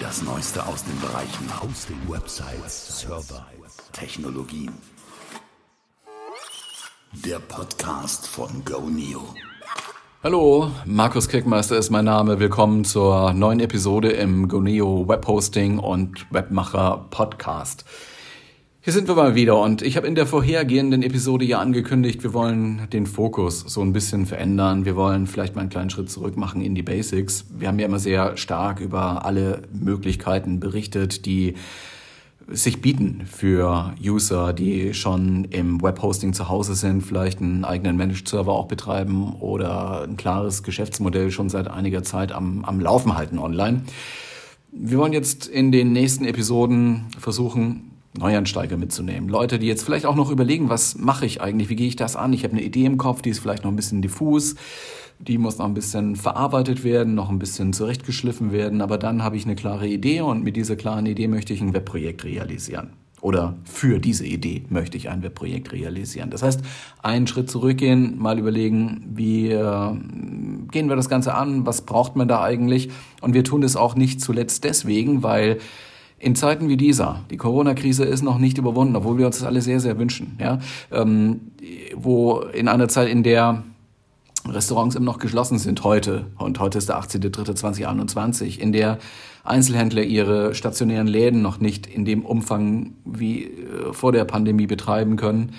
[0.00, 3.46] Das Neueste aus den Bereichen Hosting, Websites, Server,
[3.92, 4.72] Technologien.
[7.12, 9.34] Der Podcast von GoNeo.
[10.22, 12.40] Hallo, Markus Kirkmeister ist mein Name.
[12.40, 17.84] Willkommen zur neuen Episode im GoNeo Webhosting und Webmacher Podcast.
[18.82, 22.32] Hier sind wir mal wieder und ich habe in der vorhergehenden Episode ja angekündigt, wir
[22.32, 24.86] wollen den Fokus so ein bisschen verändern.
[24.86, 27.44] Wir wollen vielleicht mal einen kleinen Schritt zurück machen in die Basics.
[27.58, 31.56] Wir haben ja immer sehr stark über alle Möglichkeiten berichtet, die
[32.48, 38.28] sich bieten für User, die schon im Webhosting zu Hause sind, vielleicht einen eigenen Managed
[38.28, 43.38] Server auch betreiben oder ein klares Geschäftsmodell schon seit einiger Zeit am, am Laufen halten
[43.38, 43.82] online.
[44.72, 49.28] Wir wollen jetzt in den nächsten Episoden versuchen, Neuansteiger mitzunehmen.
[49.28, 52.16] Leute, die jetzt vielleicht auch noch überlegen, was mache ich eigentlich, wie gehe ich das
[52.16, 52.32] an?
[52.32, 54.56] Ich habe eine Idee im Kopf, die ist vielleicht noch ein bisschen diffus,
[55.20, 59.36] die muss noch ein bisschen verarbeitet werden, noch ein bisschen zurechtgeschliffen werden, aber dann habe
[59.36, 62.90] ich eine klare Idee und mit dieser klaren Idee möchte ich ein Webprojekt realisieren.
[63.20, 66.30] Oder für diese Idee möchte ich ein Webprojekt realisieren.
[66.30, 66.62] Das heißt,
[67.02, 69.94] einen Schritt zurückgehen, mal überlegen, wie äh,
[70.70, 72.88] gehen wir das Ganze an, was braucht man da eigentlich?
[73.20, 75.58] Und wir tun es auch nicht zuletzt deswegen, weil
[76.20, 79.62] in Zeiten wie dieser, die Corona-Krise ist noch nicht überwunden, obwohl wir uns das alle
[79.62, 80.58] sehr, sehr wünschen, ja,
[80.92, 81.40] ähm,
[81.96, 83.64] wo in einer Zeit, in der
[84.46, 88.98] Restaurants immer noch geschlossen sind heute, und heute ist der 18.03.2021, in der
[89.44, 95.16] Einzelhändler ihre stationären Läden noch nicht in dem Umfang wie äh, vor der Pandemie betreiben
[95.16, 95.54] können,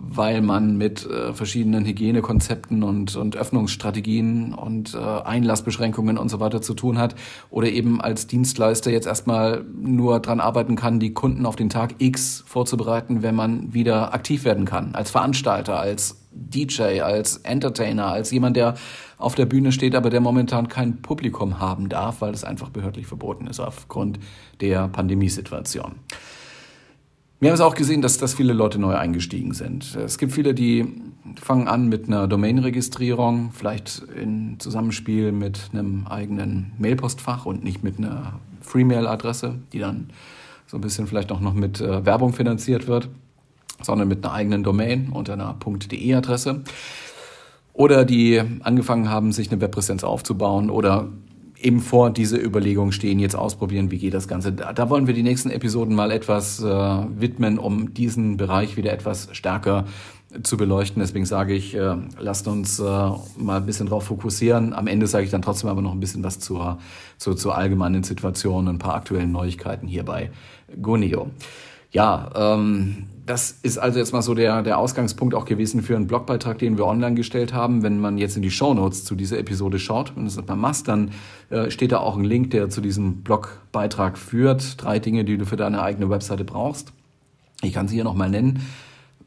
[0.00, 6.62] weil man mit äh, verschiedenen Hygienekonzepten und, und Öffnungsstrategien und äh, Einlassbeschränkungen und so weiter
[6.62, 7.16] zu tun hat
[7.50, 11.96] oder eben als Dienstleister jetzt erstmal nur dran arbeiten kann, die Kunden auf den Tag
[11.98, 18.30] X vorzubereiten, wenn man wieder aktiv werden kann, als Veranstalter, als DJ, als Entertainer, als
[18.30, 18.74] jemand, der
[19.16, 23.08] auf der Bühne steht, aber der momentan kein Publikum haben darf, weil es einfach behördlich
[23.08, 24.20] verboten ist aufgrund
[24.60, 25.96] der Pandemiesituation.
[27.40, 29.94] Wir haben es auch gesehen, dass, dass viele Leute neu eingestiegen sind.
[29.94, 30.92] Es gibt viele, die
[31.40, 37.98] fangen an mit einer Domainregistrierung, vielleicht in Zusammenspiel mit einem eigenen Mailpostfach und nicht mit
[37.98, 40.10] einer Freemail-Adresse, die dann
[40.66, 43.08] so ein bisschen vielleicht auch noch mit äh, Werbung finanziert wird,
[43.82, 46.64] sondern mit einer eigenen Domain unter einer .de-Adresse.
[47.72, 51.08] Oder die angefangen haben, sich eine Webpräsenz aufzubauen oder
[51.60, 54.52] eben vor diese Überlegung stehen, jetzt ausprobieren, wie geht das Ganze.
[54.52, 58.92] Da, da wollen wir die nächsten Episoden mal etwas äh, widmen, um diesen Bereich wieder
[58.92, 59.84] etwas stärker
[60.42, 61.00] zu beleuchten.
[61.00, 64.72] Deswegen sage ich, äh, lasst uns äh, mal ein bisschen drauf fokussieren.
[64.74, 66.78] Am Ende sage ich dann trotzdem aber noch ein bisschen was zur,
[67.16, 70.30] zur, zur allgemeinen Situation, ein paar aktuellen Neuigkeiten hier bei
[70.80, 71.30] Goneo.
[71.90, 76.06] Ja, ähm, das ist also jetzt mal so der, der Ausgangspunkt auch gewesen für einen
[76.06, 77.82] Blogbeitrag, den wir online gestellt haben.
[77.82, 80.56] Wenn man jetzt in die Show Notes zu dieser Episode schaut, wenn du das mal
[80.56, 81.10] machst, dann
[81.50, 84.82] äh, steht da auch ein Link, der zu diesem Blogbeitrag führt.
[84.82, 86.92] Drei Dinge, die du für deine eigene Webseite brauchst.
[87.62, 88.66] Ich kann sie hier nochmal nennen.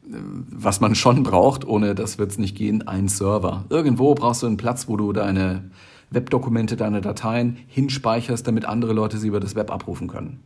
[0.04, 0.16] Äh,
[0.50, 3.64] was man schon braucht, ohne das wird es nicht gehen, ein Server.
[3.70, 5.70] Irgendwo brauchst du einen Platz, wo du deine
[6.10, 10.42] Webdokumente, deine Dateien hinspeicherst, damit andere Leute sie über das Web abrufen können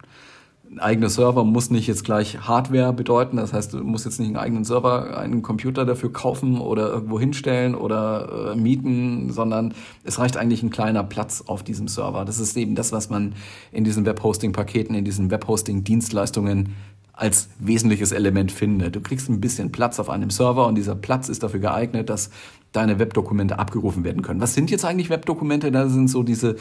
[0.71, 3.37] ein eigener Server muss nicht jetzt gleich Hardware bedeuten.
[3.37, 7.21] Das heißt, du musst jetzt nicht einen eigenen Server, einen Computer dafür kaufen oder irgendwo
[7.21, 9.75] hinstellen oder äh, mieten, sondern
[10.05, 12.25] es reicht eigentlich ein kleiner Platz auf diesem Server.
[12.25, 13.34] Das ist eben das, was man
[13.72, 16.75] in diesen Webhosting-Paketen, in diesen Webhosting-Dienstleistungen
[17.12, 18.94] als wesentliches Element findet.
[18.94, 22.28] Du kriegst ein bisschen Platz auf einem Server und dieser Platz ist dafür geeignet, dass
[22.72, 24.41] deine Webdokumente abgerufen werden können.
[24.41, 25.72] Was sind jetzt eigentlich Webdokumente?
[25.72, 26.56] Da sind so diese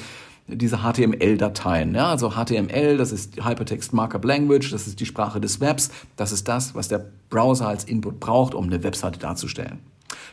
[0.47, 1.95] diese HTML-Dateien.
[1.95, 6.31] Ja, also HTML, das ist Hypertext Markup Language, das ist die Sprache des Webs, das
[6.31, 9.79] ist das, was der Browser als Input braucht, um eine Webseite darzustellen.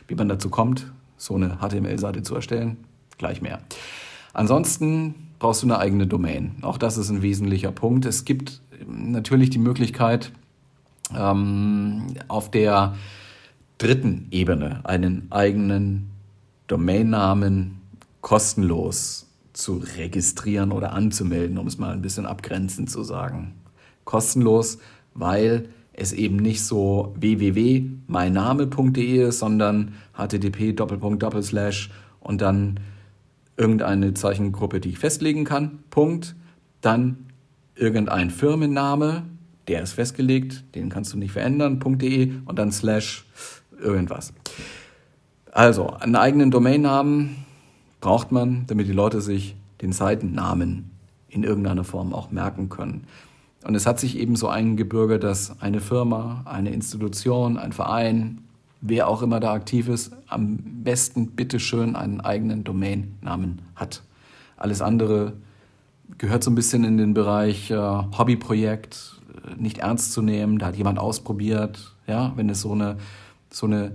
[0.07, 2.77] Wie man dazu kommt, so eine HTML-Seite zu erstellen,
[3.17, 3.61] gleich mehr.
[4.33, 6.57] Ansonsten brauchst du eine eigene Domain.
[6.61, 8.05] Auch das ist ein wesentlicher Punkt.
[8.05, 10.31] Es gibt natürlich die Möglichkeit,
[11.17, 12.95] ähm, auf der
[13.77, 16.09] dritten Ebene einen eigenen
[16.67, 17.79] Domainnamen
[18.21, 23.53] kostenlos zu registrieren oder anzumelden, um es mal ein bisschen abgrenzend zu sagen.
[24.03, 24.79] Kostenlos,
[25.13, 30.81] weil es eben nicht so www.meinname.de ist, sondern http
[32.19, 32.79] und dann
[33.55, 36.35] irgendeine Zeichengruppe, die ich festlegen kann, Punkt,
[36.81, 37.27] dann
[37.75, 39.23] irgendein Firmenname,
[39.67, 43.25] der ist festgelegt, den kannst du nicht verändern, .de und dann slash
[43.79, 44.33] irgendwas.
[45.51, 47.42] Also, einen eigenen Domainnamen
[48.03, 50.91] braucht man, damit die Leute sich den Seitennamen
[51.29, 53.05] in irgendeiner Form auch merken können.
[53.63, 58.41] Und es hat sich eben so eingebürgert, dass eine Firma, eine Institution, ein Verein,
[58.81, 64.03] wer auch immer da aktiv ist, am besten bitteschön einen eigenen Domainnamen hat.
[64.57, 65.31] Alles andere
[66.17, 70.59] gehört so ein bisschen in den Bereich äh, Hobbyprojekt, äh, nicht ernst zu nehmen.
[70.59, 72.97] Da hat jemand ausprobiert, ja, wenn es so eine,
[73.49, 73.93] so eine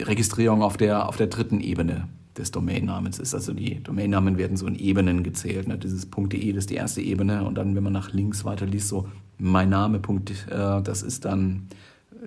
[0.00, 3.34] Registrierung auf der, auf der dritten Ebene des Domainnamens ist.
[3.34, 5.68] Also die Domainnamen werden so in Ebenen gezählt.
[5.68, 5.78] Ne?
[5.78, 8.88] Dieses .de, das ist die erste Ebene und dann, wenn man nach links weiter liest,
[8.88, 9.08] so
[9.38, 11.68] mein Name, äh, das ist dann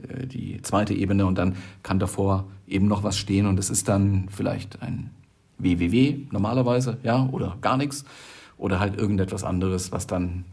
[0.07, 3.88] äh, die zweite Ebene und dann kann davor eben noch was stehen und es ist
[3.88, 5.12] dann vielleicht ein
[5.57, 8.06] www normalerweise, ja, oder gar nichts
[8.57, 10.46] oder halt irgendetwas anderes, was dann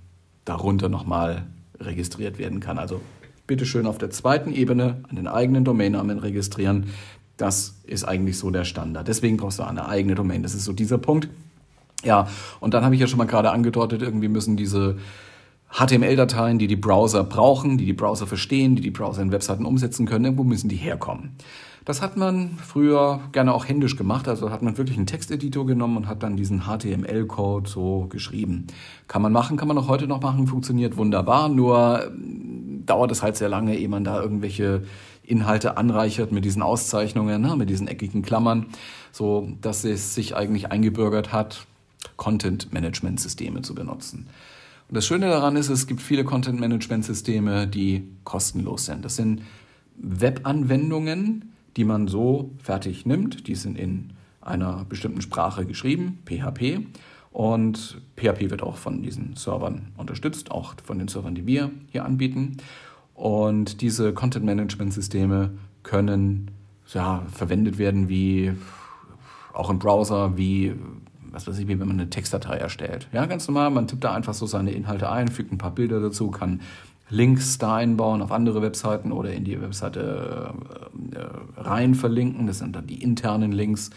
[0.44, 1.46] darunter nochmal
[1.80, 2.78] registriert werden kann.
[2.78, 3.00] Also
[3.46, 6.86] bitte schön auf der zweiten Ebene an den eigenen Domainnamen registrieren.
[7.42, 9.08] Das ist eigentlich so der Standard.
[9.08, 10.44] Deswegen brauchst du eine eigene Domain.
[10.44, 11.28] Das ist so dieser Punkt.
[12.04, 12.28] Ja,
[12.60, 14.98] und dann habe ich ja schon mal gerade angedeutet, irgendwie müssen diese
[15.72, 20.06] HTML-Dateien, die die Browser brauchen, die die Browser verstehen, die die Browser in Webseiten umsetzen
[20.06, 21.30] können, irgendwo müssen die herkommen.
[21.84, 24.28] Das hat man früher gerne auch händisch gemacht.
[24.28, 28.68] Also hat man wirklich einen Texteditor genommen und hat dann diesen HTML-Code so geschrieben.
[29.08, 31.48] Kann man machen, kann man auch heute noch machen, funktioniert wunderbar.
[31.48, 34.84] Nur ähm, dauert es halt sehr lange, ehe man da irgendwelche
[35.32, 38.66] Inhalte anreichert mit diesen Auszeichnungen, ne, mit diesen eckigen Klammern,
[39.10, 41.66] so dass es sich eigentlich eingebürgert hat,
[42.16, 44.26] Content-Management-Systeme zu benutzen.
[44.88, 49.04] Und das Schöne daran ist, es gibt viele Content-Management-Systeme, die kostenlos sind.
[49.04, 49.42] Das sind
[49.96, 53.46] Webanwendungen, die man so fertig nimmt.
[53.48, 54.10] Die sind in
[54.42, 56.86] einer bestimmten Sprache geschrieben, PHP.
[57.30, 62.04] Und PHP wird auch von diesen Servern unterstützt, auch von den Servern, die wir hier
[62.04, 62.58] anbieten.
[63.22, 65.50] Und diese Content Management Systeme
[65.84, 66.50] können
[66.92, 68.52] ja, verwendet werden wie
[69.52, 70.74] auch im Browser, wie
[71.30, 73.06] was weiß ich, wie wenn man eine Textdatei erstellt.
[73.12, 76.00] Ja, ganz normal, man tippt da einfach so seine Inhalte ein, fügt ein paar Bilder
[76.00, 76.62] dazu, kann
[77.10, 80.52] Links da einbauen auf andere Webseiten oder in die Webseite
[81.14, 81.28] äh, äh,
[81.58, 82.48] rein verlinken.
[82.48, 83.90] Das sind dann die internen Links.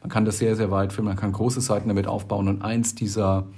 [0.00, 1.06] Man kann das sehr, sehr weit führen.
[1.06, 2.46] Man kann große Seiten damit aufbauen.
[2.46, 3.48] Und eins dieser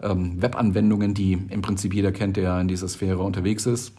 [0.00, 3.94] ähm, Webanwendungen, die im Prinzip jeder kennt, der in dieser Sphäre unterwegs ist,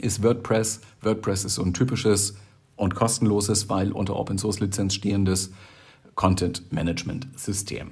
[0.00, 0.80] ist WordPress.
[1.02, 2.34] WordPress ist so ein typisches
[2.76, 5.52] und kostenloses, weil unter Open Source Lizenz stehendes
[6.14, 7.90] Content Management System.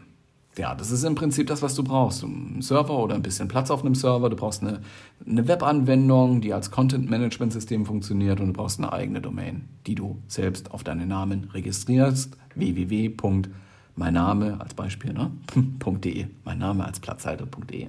[0.56, 2.24] Ja, das ist im Prinzip das, was du brauchst.
[2.24, 4.28] Ein Server oder ein bisschen Platz auf einem Server.
[4.28, 4.80] Du brauchst eine,
[5.24, 10.72] eine Webanwendung, die als Content-Management-System funktioniert und du brauchst eine eigene Domain, die du selbst
[10.72, 12.36] auf deinen Namen registrierst.
[12.56, 15.30] www.meinname als Beispiel, ne?
[16.04, 16.26] .de.
[16.44, 17.86] Mein Name als Platzhalter.de.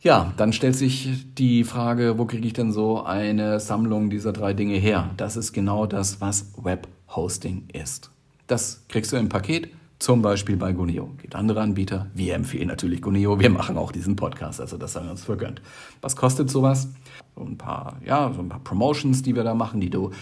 [0.00, 4.54] Ja, dann stellt sich die Frage, wo kriege ich denn so eine Sammlung dieser drei
[4.54, 5.10] Dinge her?
[5.16, 8.12] Das ist genau das, was Webhosting ist.
[8.46, 11.10] Das kriegst du im Paket zum Beispiel bei Guneo.
[11.20, 12.06] Gibt andere Anbieter.
[12.14, 13.40] Wir empfehlen natürlich Guneo.
[13.40, 15.60] Wir machen auch diesen Podcast, also das haben wir uns vergönnt.
[16.00, 16.90] Was kostet sowas?
[17.34, 20.12] So ein paar, ja, so ein paar Promotions, die wir da machen, die du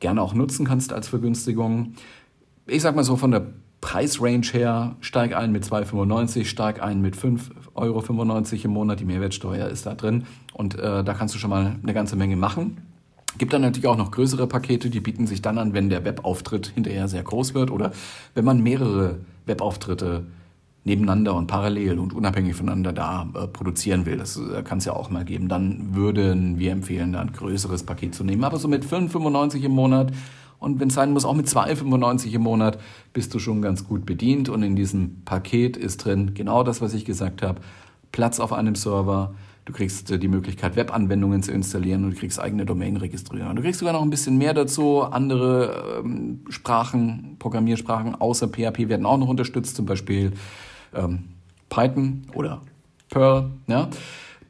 [0.00, 1.94] gerne auch nutzen kannst als Vergünstigung.
[2.66, 3.46] Ich sag mal so von der
[3.84, 8.02] Preisrange her, steig ein mit 2,95, steig ein mit 5,95 Euro
[8.64, 8.98] im Monat.
[8.98, 12.34] Die Mehrwertsteuer ist da drin und äh, da kannst du schon mal eine ganze Menge
[12.34, 12.78] machen.
[13.36, 16.68] Gibt dann natürlich auch noch größere Pakete, die bieten sich dann an, wenn der Webauftritt
[16.68, 17.92] hinterher sehr groß wird oder
[18.32, 20.24] wenn man mehrere Webauftritte
[20.84, 24.16] nebeneinander und parallel und unabhängig voneinander da äh, produzieren will.
[24.16, 25.50] Das äh, kann es ja auch mal geben.
[25.50, 28.44] Dann würden wir empfehlen, da ein größeres Paket zu nehmen.
[28.44, 30.10] Aber so mit 5,95 im Monat
[30.64, 32.78] und wenn es sein muss, auch mit 2,95 im Monat
[33.12, 34.48] bist du schon ganz gut bedient.
[34.48, 37.60] Und in diesem Paket ist drin genau das, was ich gesagt habe.
[38.10, 39.34] Platz auf einem Server,
[39.66, 43.56] Du kriegst äh, die Möglichkeit, Webanwendungen zu installieren und du kriegst eigene Domain registrieren.
[43.56, 45.02] Du kriegst sogar noch ein bisschen mehr dazu.
[45.02, 50.32] Andere ähm, Sprachen, Programmiersprachen außer PHP werden auch noch unterstützt, zum Beispiel
[50.94, 51.24] ähm,
[51.70, 52.60] Python oder
[53.08, 53.50] Perl.
[53.66, 53.88] Ja?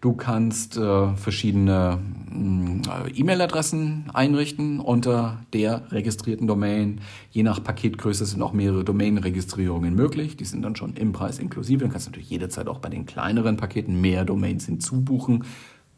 [0.05, 1.99] Du kannst äh, verschiedene
[2.31, 7.01] äh, E-Mail-Adressen einrichten unter der registrierten Domain.
[7.31, 10.37] Je nach Paketgröße sind auch mehrere Domain-Registrierungen möglich.
[10.37, 11.87] Die sind dann schon im Preis inklusive.
[11.87, 15.45] Du kannst natürlich jederzeit auch bei den kleineren Paketen mehr Domains hinzubuchen.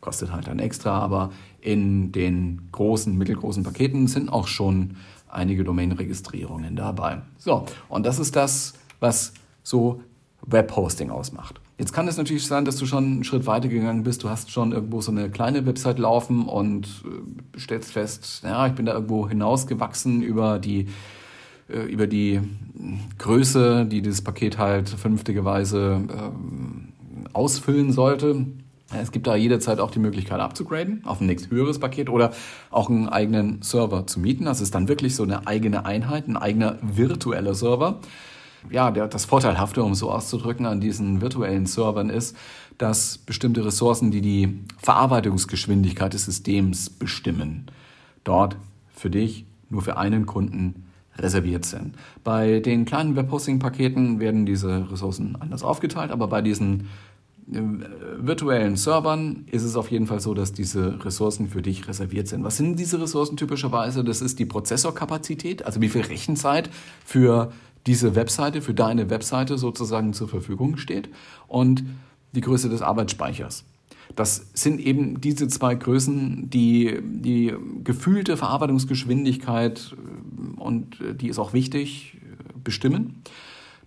[0.00, 4.98] Kostet halt dann extra, aber in den großen, mittelgroßen Paketen sind auch schon
[5.28, 7.22] einige Domain-Registrierungen dabei.
[7.38, 9.32] So, und das ist das, was
[9.64, 10.00] so
[10.42, 11.60] Webhosting ausmacht.
[11.78, 14.24] Jetzt kann es natürlich sein, dass du schon einen Schritt weiter gegangen bist.
[14.24, 18.72] Du hast schon irgendwo so eine kleine Website laufen und äh, stellst fest, ja, ich
[18.72, 20.88] bin da irgendwo hinausgewachsen über die
[21.68, 22.40] äh, über die
[23.18, 28.46] Größe, die dieses Paket halt vernünftigerweise äh, ausfüllen sollte.
[28.94, 32.32] Es gibt da jederzeit auch die Möglichkeit abzugraden auf ein nächst höheres Paket oder
[32.70, 34.44] auch einen eigenen Server zu mieten.
[34.44, 38.00] Das ist dann wirklich so eine eigene Einheit, ein eigener virtueller Server
[38.70, 42.36] ja, der, das Vorteilhafte, um es so auszudrücken, an diesen virtuellen Servern ist,
[42.78, 47.66] dass bestimmte Ressourcen, die die Verarbeitungsgeschwindigkeit des Systems bestimmen,
[48.24, 48.56] dort
[48.94, 50.84] für dich nur für einen Kunden
[51.18, 51.94] reserviert sind.
[52.24, 56.88] Bei den kleinen Webhosting-Paketen werden diese Ressourcen anders aufgeteilt, aber bei diesen
[57.50, 57.60] äh,
[58.18, 62.44] virtuellen Servern ist es auf jeden Fall so, dass diese Ressourcen für dich reserviert sind.
[62.44, 64.04] Was sind diese Ressourcen typischerweise?
[64.04, 66.70] Das ist die Prozessorkapazität, also wie viel Rechenzeit
[67.04, 67.52] für
[67.86, 71.08] diese Webseite, für deine Webseite sozusagen zur Verfügung steht
[71.48, 71.84] und
[72.32, 73.64] die Größe des Arbeitsspeichers.
[74.14, 81.38] Das sind eben diese zwei Größen, die die gefühlte Verarbeitungsgeschwindigkeit äh, und äh, die ist
[81.38, 82.16] auch wichtig
[82.62, 83.22] bestimmen.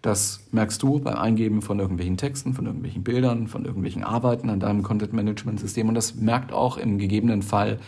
[0.02, 4.62] Das merkst du beim Eingeben von irgendwelchen Texten, von irgendwelchen Bildern, von irgendwelchen Arbeiten an
[4.62, 7.80] deinem Content Management System und das merkt auch im gegebenen Fall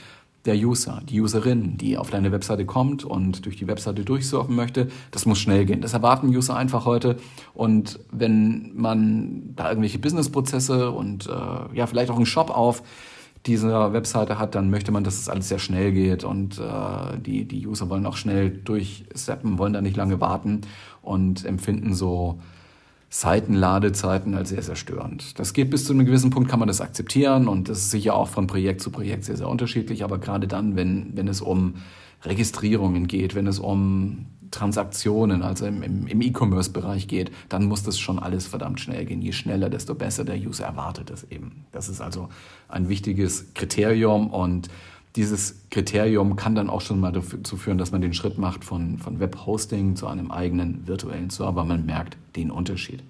[0.45, 4.87] der User, die Userin, die auf deine Webseite kommt und durch die Webseite durchsurfen möchte,
[5.11, 5.81] das muss schnell gehen.
[5.81, 7.17] Das erwarten User einfach heute.
[7.53, 12.81] Und wenn man da irgendwelche Businessprozesse und äh, ja, vielleicht auch einen Shop auf
[13.45, 17.45] dieser Webseite hat, dann möchte man, dass es alles sehr schnell geht und äh, die,
[17.45, 20.61] die User wollen auch schnell durchseppen, wollen da nicht lange warten
[21.01, 22.39] und empfinden so
[23.13, 25.37] Seitenladezeiten als sehr, sehr störend.
[25.37, 28.15] Das geht bis zu einem gewissen Punkt, kann man das akzeptieren und das ist sicher
[28.15, 31.75] auch von Projekt zu Projekt sehr, sehr unterschiedlich, aber gerade dann, wenn, wenn es um
[32.23, 37.99] Registrierungen geht, wenn es um Transaktionen, also im, im, im E-Commerce-Bereich geht, dann muss das
[37.99, 39.21] schon alles verdammt schnell gehen.
[39.21, 40.25] Je schneller, desto besser.
[40.25, 41.65] Der User erwartet es eben.
[41.71, 42.29] Das ist also
[42.67, 44.69] ein wichtiges Kriterium und
[45.15, 48.97] dieses Kriterium kann dann auch schon mal dazu führen, dass man den Schritt macht von,
[48.97, 51.65] von Webhosting zu einem eigenen virtuellen Server.
[51.65, 53.03] Man merkt den Unterschied.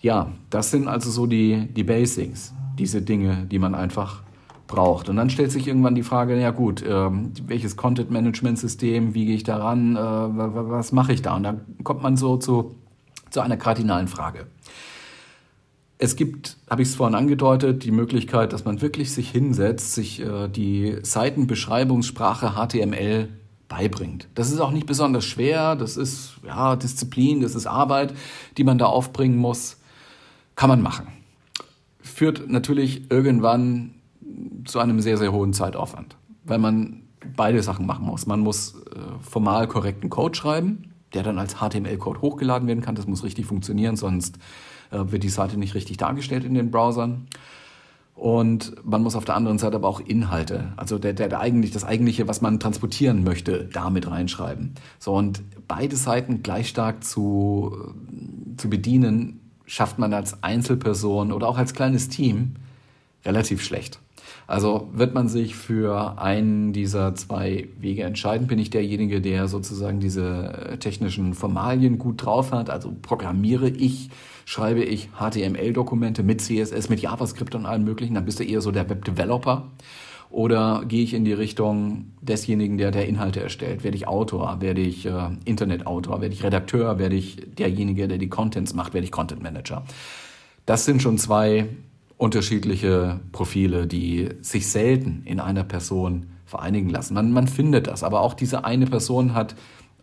[0.00, 4.22] Ja, das sind also so die, die Basics, diese Dinge, die man einfach
[4.66, 5.08] braucht.
[5.08, 7.10] Und dann stellt sich irgendwann die Frage, ja gut, äh,
[7.46, 11.36] welches Content-Management-System, wie gehe ich daran, äh, was mache ich da?
[11.36, 12.76] Und dann kommt man so zu,
[13.30, 14.46] zu einer kardinalen Frage.
[15.98, 20.20] Es gibt, habe ich es vorhin angedeutet, die Möglichkeit, dass man wirklich sich hinsetzt, sich
[20.20, 23.28] äh, die Seitenbeschreibungssprache HTML
[23.68, 24.28] beibringt.
[24.34, 28.14] Das ist auch nicht besonders schwer, das ist ja Disziplin, das ist Arbeit,
[28.56, 29.78] die man da aufbringen muss.
[30.54, 31.08] Kann man machen.
[32.00, 33.94] Führt natürlich irgendwann
[34.64, 37.02] zu einem sehr, sehr hohen Zeitaufwand, weil man
[37.36, 38.26] beide Sachen machen muss.
[38.26, 42.94] Man muss äh, formal korrekten Code schreiben, der dann als HTML-Code hochgeladen werden kann.
[42.94, 44.38] Das muss richtig funktionieren, sonst
[44.90, 47.26] äh, wird die Seite nicht richtig dargestellt in den Browsern.
[48.16, 51.70] Und man muss auf der anderen Seite aber auch Inhalte, also der, der, der eigentlich,
[51.70, 54.74] das eigentliche, was man transportieren möchte, damit reinschreiben.
[54.98, 57.94] So, und beide Seiten gleich stark zu,
[58.56, 62.54] zu bedienen, schafft man als Einzelperson oder auch als kleines Team
[63.26, 64.00] relativ schlecht.
[64.46, 70.00] Also wird man sich für einen dieser zwei Wege entscheiden, bin ich derjenige, der sozusagen
[70.00, 72.70] diese technischen Formalien gut drauf hat.
[72.70, 74.08] Also programmiere ich,
[74.46, 78.70] schreibe ich HTML-Dokumente mit CSS, mit JavaScript und allem möglichen, dann bist du eher so
[78.70, 79.70] der Web-Developer.
[80.30, 83.84] Oder gehe ich in die Richtung desjenigen, der der Inhalte erstellt?
[83.84, 84.60] Werde ich Autor?
[84.60, 86.20] Werde ich äh, Internetautor?
[86.20, 86.98] Werde ich Redakteur?
[86.98, 88.94] Werde ich derjenige, der die Contents macht?
[88.94, 89.84] Werde ich Content Manager?
[90.64, 91.68] Das sind schon zwei
[92.16, 97.14] unterschiedliche Profile, die sich selten in einer Person vereinigen lassen.
[97.14, 99.56] Man, man findet das, aber auch diese eine Person hat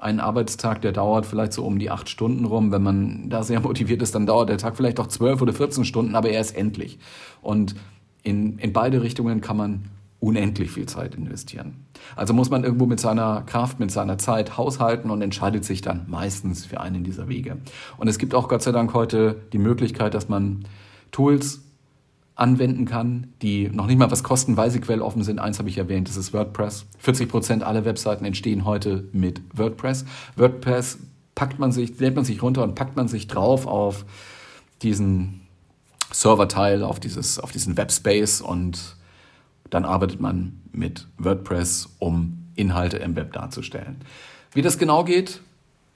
[0.04, 2.72] einen Arbeitstag, der dauert vielleicht so um die acht Stunden rum.
[2.72, 5.86] Wenn man da sehr motiviert ist, dann dauert der Tag vielleicht auch zwölf oder 14
[5.86, 7.00] Stunden, aber er ist endlich.
[7.42, 7.76] Und
[8.24, 9.86] in, in beide Richtungen kann man
[10.20, 11.86] unendlich viel Zeit investieren.
[12.16, 16.06] Also muss man irgendwo mit seiner Kraft, mit seiner Zeit haushalten und entscheidet sich dann
[16.08, 17.58] meistens für einen dieser Wege.
[17.98, 20.64] Und es gibt auch Gott sei Dank heute die Möglichkeit, dass man
[21.12, 21.62] Tools
[22.36, 25.40] anwenden kann, die noch nicht mal was kosten, weil sie quelloffen sind.
[25.40, 26.86] Eins habe ich erwähnt, das ist WordPress.
[26.98, 30.06] 40 Prozent aller Webseiten entstehen heute mit WordPress.
[30.36, 30.98] WordPress
[31.36, 34.06] packt man sich, lädt man sich runter und packt man sich drauf auf
[34.82, 35.42] diesen
[36.12, 38.96] Serverteil, auf dieses, auf diesen Webspace und
[39.70, 43.98] dann arbeitet man mit WordPress, um Inhalte im Web darzustellen.
[44.54, 45.42] Wie das genau geht,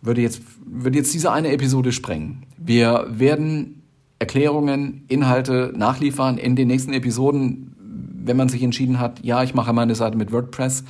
[0.02, 2.44] würde jetzt, würde jetzt diese eine Episode sprengen.
[2.58, 3.77] Wir werden
[4.20, 7.76] Erklärungen, Inhalte nachliefern in den nächsten Episoden,
[8.24, 10.84] wenn man sich entschieden hat, ja, ich mache meine Seite mit WordPress.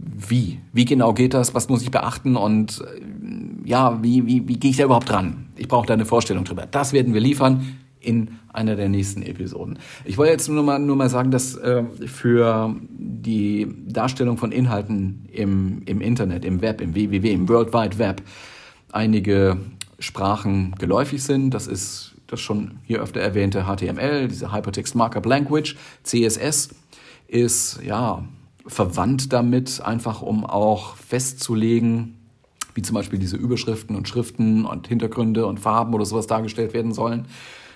[0.00, 0.60] Wie?
[0.72, 1.54] Wie genau geht das?
[1.54, 2.36] Was muss ich beachten?
[2.36, 5.46] Und äh, ja, wie, wie, wie gehe ich da überhaupt dran?
[5.56, 6.66] Ich brauche da eine Vorstellung drüber.
[6.70, 9.78] Das werden wir liefern in einer der nächsten Episoden.
[10.04, 15.28] Ich wollte jetzt nur mal, nur mal sagen, dass äh, für die Darstellung von Inhalten
[15.32, 18.22] im, im Internet, im Web, im WWW, im World Wide Web
[18.92, 19.58] einige
[19.98, 21.50] Sprachen geläufig sind.
[21.50, 26.68] Das ist das schon hier öfter erwähnte HTML, diese Hypertext Markup Language, CSS
[27.26, 28.24] ist ja
[28.66, 32.14] verwandt damit, einfach um auch festzulegen,
[32.74, 36.92] wie zum Beispiel diese Überschriften und Schriften und Hintergründe und Farben oder sowas dargestellt werden
[36.92, 37.26] sollen.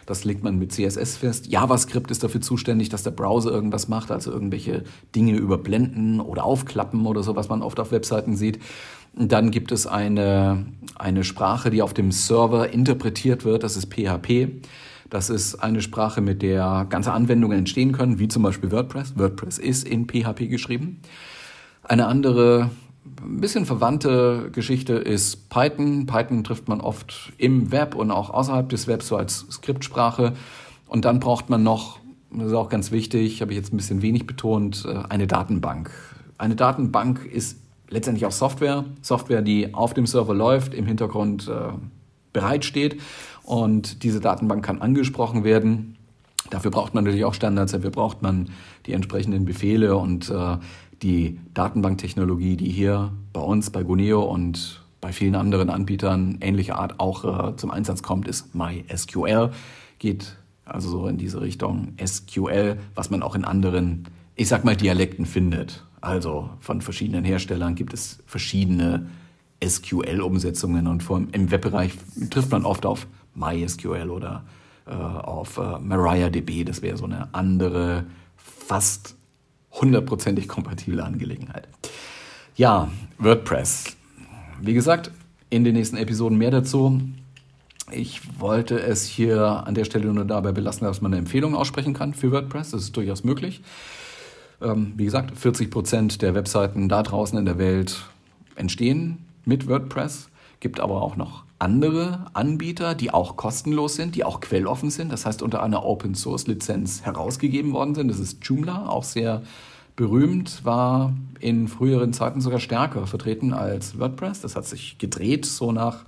[0.07, 1.47] Das legt man mit CSS fest.
[1.47, 7.07] JavaScript ist dafür zuständig, dass der Browser irgendwas macht, also irgendwelche Dinge überblenden oder aufklappen
[7.07, 8.59] oder so, was man oft auf Webseiten sieht.
[9.15, 10.67] Dann gibt es eine,
[10.99, 14.49] eine Sprache, die auf dem Server interpretiert wird, das ist PHP.
[15.11, 19.19] Das ist eine Sprache, mit der ganze Anwendungen entstehen können, wie zum Beispiel WordPress.
[19.19, 21.03] WordPress ist in PHP geschrieben.
[21.83, 22.71] Eine andere,
[23.23, 26.07] ein bisschen verwandte Geschichte ist Python.
[26.07, 30.33] Python trifft man oft im Web und auch außerhalb des Webs so als Skriptsprache.
[30.87, 31.99] Und dann braucht man noch,
[32.31, 35.91] das ist auch ganz wichtig, habe ich jetzt ein bisschen wenig betont, äh, eine Datenbank.
[36.39, 37.59] Eine Datenbank ist
[37.93, 38.85] letztendlich auch Software.
[39.03, 41.73] Software, die auf dem Server läuft, im Hintergrund äh,
[42.33, 43.01] bereitsteht.
[43.43, 45.97] Und diese Datenbank kann angesprochen werden.
[46.51, 48.51] Dafür braucht man natürlich auch Standards, dafür braucht man
[48.87, 50.59] die entsprechenden Befehle und äh,
[51.03, 57.01] die Datenbanktechnologie, die hier bei uns, bei Guneo und bei vielen anderen Anbietern ähnlicher Art
[57.01, 59.51] auch äh, zum Einsatz kommt, ist MySQL.
[59.99, 64.05] Geht also so in diese Richtung SQL, was man auch in anderen,
[64.37, 65.85] ich sag mal, Dialekten findet.
[66.03, 69.07] Also von verschiedenen Herstellern gibt es verschiedene
[69.65, 71.93] SQL-Umsetzungen und vor, im Webbereich
[72.29, 74.45] trifft man oft auf MySQL oder
[74.85, 76.65] äh, auf äh, MariaDB.
[76.65, 78.05] Das wäre so eine andere,
[78.37, 79.15] fast
[79.71, 81.69] hundertprozentig kompatible Angelegenheit.
[82.57, 83.97] Ja, WordPress.
[84.61, 85.13] Wie gesagt,
[85.51, 87.01] in den nächsten Episoden mehr dazu.
[87.93, 91.95] Ich wollte es hier an der Stelle nur dabei belassen, dass man eine Empfehlung aussprechen
[91.95, 92.73] kann für WordPress.
[92.73, 93.63] Das ist durchaus möglich.
[94.63, 98.05] Ähm, wie gesagt, 40 Prozent der Webseiten da draußen in der Welt
[98.57, 100.29] entstehen mit WordPress.
[100.61, 105.27] Gibt aber auch noch andere Anbieter, die auch kostenlos sind, die auch quelloffen sind, das
[105.27, 108.09] heißt unter einer Open Source Lizenz herausgegeben worden sind.
[108.09, 109.43] Das ist Joomla, auch sehr
[109.95, 114.41] berühmt, war in früheren Zeiten sogar stärker vertreten als WordPress.
[114.41, 116.05] Das hat sich gedreht so nach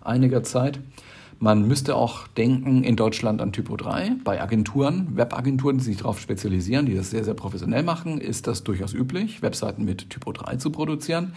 [0.00, 0.78] einiger Zeit.
[1.42, 4.12] Man müsste auch denken in Deutschland an Typo 3.
[4.22, 8.62] Bei Agenturen, Webagenturen, die sich darauf spezialisieren, die das sehr, sehr professionell machen, ist das
[8.62, 11.32] durchaus üblich, Webseiten mit Typo 3 zu produzieren.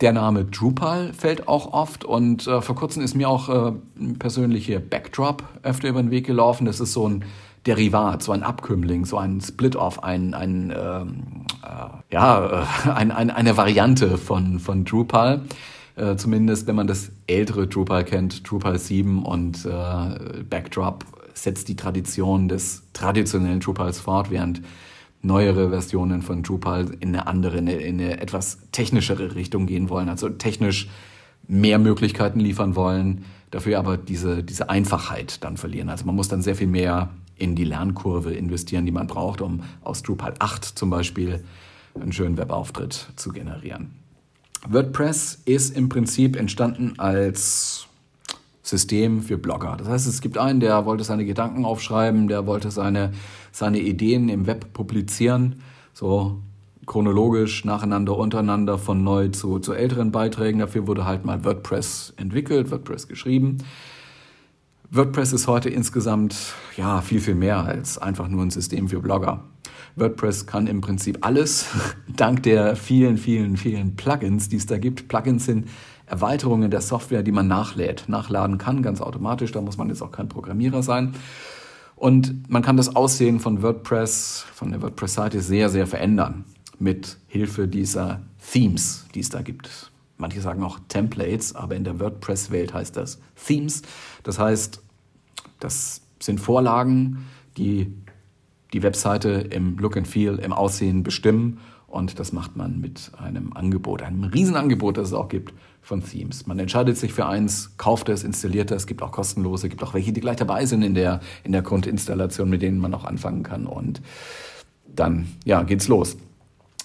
[0.00, 3.72] Der Name Drupal fällt auch oft und äh, vor kurzem ist mir auch äh,
[4.20, 6.64] persönlich hier Backdrop öfter über den Weg gelaufen.
[6.64, 7.24] Das ist so ein
[7.66, 13.30] Derivat, so ein Abkömmling, so ein Split-off, ein, ein, ähm, äh, ja, äh, ein, ein,
[13.30, 15.42] eine Variante von, von Drupal.
[15.96, 21.76] Äh, zumindest wenn man das ältere Drupal kennt, Drupal 7 und äh, Backdrop setzt die
[21.76, 24.62] Tradition des traditionellen Drupals fort, während
[25.22, 29.88] neuere Versionen von Drupal in eine andere, in eine, in eine etwas technischere Richtung gehen
[29.88, 30.88] wollen, also technisch
[31.46, 35.88] mehr Möglichkeiten liefern wollen, dafür aber diese, diese Einfachheit dann verlieren.
[35.88, 39.62] Also man muss dann sehr viel mehr in die Lernkurve investieren, die man braucht, um
[39.82, 41.42] aus Drupal 8 zum Beispiel
[42.00, 43.99] einen schönen Webauftritt zu generieren.
[44.68, 47.86] WordPress ist im Prinzip entstanden als
[48.62, 49.76] System für Blogger.
[49.78, 53.12] Das heißt, es gibt einen, der wollte seine Gedanken aufschreiben, der wollte seine,
[53.52, 56.40] seine Ideen im Web publizieren, so
[56.86, 60.58] chronologisch nacheinander, untereinander, von neu zu, zu älteren Beiträgen.
[60.58, 63.58] Dafür wurde halt mal WordPress entwickelt, WordPress geschrieben.
[64.90, 66.36] WordPress ist heute insgesamt
[66.76, 69.44] ja viel, viel mehr als einfach nur ein System für Blogger.
[69.96, 71.66] WordPress kann im Prinzip alles,
[72.16, 75.08] dank der vielen, vielen, vielen Plugins, die es da gibt.
[75.08, 75.68] Plugins sind
[76.06, 79.52] Erweiterungen der Software, die man nachlädt, nachladen kann, ganz automatisch.
[79.52, 81.14] Da muss man jetzt auch kein Programmierer sein.
[81.94, 86.44] Und man kann das Aussehen von WordPress, von der WordPress-Seite sehr, sehr verändern
[86.78, 89.90] mit Hilfe dieser Themes, die es da gibt.
[90.16, 93.82] Manche sagen auch Templates, aber in der WordPress-Welt heißt das Themes.
[94.22, 94.82] Das heißt,
[95.60, 97.92] das sind Vorlagen, die
[98.72, 101.58] die Webseite im Look and Feel, im Aussehen bestimmen.
[101.86, 105.52] Und das macht man mit einem Angebot, einem Riesenangebot, das es auch gibt
[105.82, 106.46] von Themes.
[106.46, 108.86] Man entscheidet sich für eins, kauft es, installiert es.
[108.86, 112.48] Gibt auch kostenlose, gibt auch welche, die gleich dabei sind in der, in der Grundinstallation,
[112.48, 113.66] mit denen man auch anfangen kann.
[113.66, 114.00] Und
[114.86, 116.16] dann, ja, geht's los.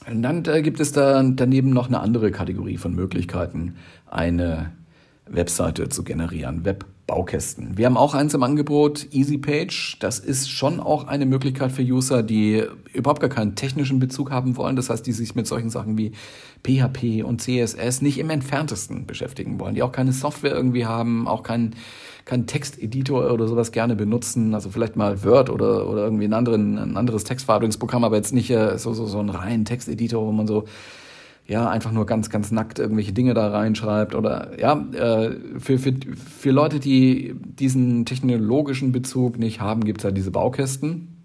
[0.08, 3.76] Und dann äh, gibt es da daneben noch eine andere Kategorie von Möglichkeiten,
[4.10, 4.72] eine
[5.28, 6.64] Webseite zu generieren,
[7.08, 7.78] Webbaukästen.
[7.78, 9.98] Wir haben auch eins im Angebot, EasyPage.
[10.00, 12.64] Das ist schon auch eine Möglichkeit für User, die
[12.94, 14.76] überhaupt gar keinen technischen Bezug haben wollen.
[14.76, 16.14] Das heißt, die sich mit solchen Sachen wie
[16.64, 21.44] PHP und CSS nicht im entferntesten beschäftigen wollen, die auch keine Software irgendwie haben, auch
[21.44, 21.76] keinen
[22.26, 26.80] keinen Texteditor oder sowas gerne benutzen, also vielleicht mal Word oder, oder irgendwie einen anderen,
[26.80, 30.48] ein anderes Textverarbeitungsprogramm, aber jetzt nicht äh, so, so, so einen reinen Texteditor, wo man
[30.48, 30.66] so
[31.48, 35.94] ja, einfach nur ganz, ganz nackt irgendwelche Dinge da reinschreibt oder ja, äh, für, für,
[36.16, 41.16] für Leute, die diesen technologischen Bezug nicht haben, gibt's ja diese Baukästen.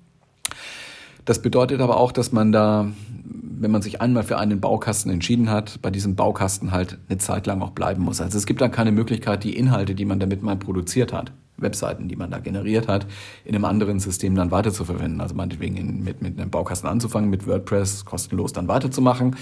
[1.24, 5.48] Das bedeutet aber auch, dass man da, wenn man sich einmal für einen Baukasten entschieden
[5.48, 8.20] hat, bei diesem Baukasten halt eine Zeit lang auch bleiben muss.
[8.20, 12.08] Also es gibt da keine Möglichkeit, die Inhalte, die man damit mal produziert hat, Webseiten,
[12.08, 13.06] die man da generiert hat,
[13.44, 15.20] in einem anderen System dann weiterzuverwenden.
[15.20, 19.36] Also meinetwegen in, mit, mit einem Baukasten anzufangen, mit WordPress kostenlos dann weiterzumachen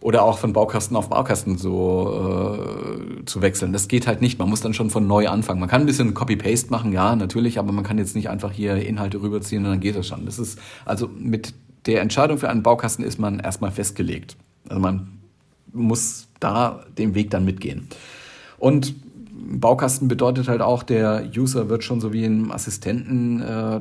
[0.00, 3.72] oder auch von Baukasten auf Baukasten so äh, zu wechseln.
[3.72, 4.38] Das geht halt nicht.
[4.38, 5.60] Man muss dann schon von neu anfangen.
[5.60, 8.76] Man kann ein bisschen Copy-Paste machen, ja, natürlich, aber man kann jetzt nicht einfach hier
[8.76, 10.24] Inhalte rüberziehen und dann geht das schon.
[10.24, 11.52] Das ist also mit
[11.86, 14.36] der Entscheidung für einen Baukasten ist man erstmal festgelegt.
[14.68, 15.18] Also man
[15.72, 17.88] muss da den Weg dann mitgehen.
[18.58, 18.94] Und
[19.42, 23.80] Baukasten bedeutet halt auch, der User wird schon so wie ein Assistenten äh,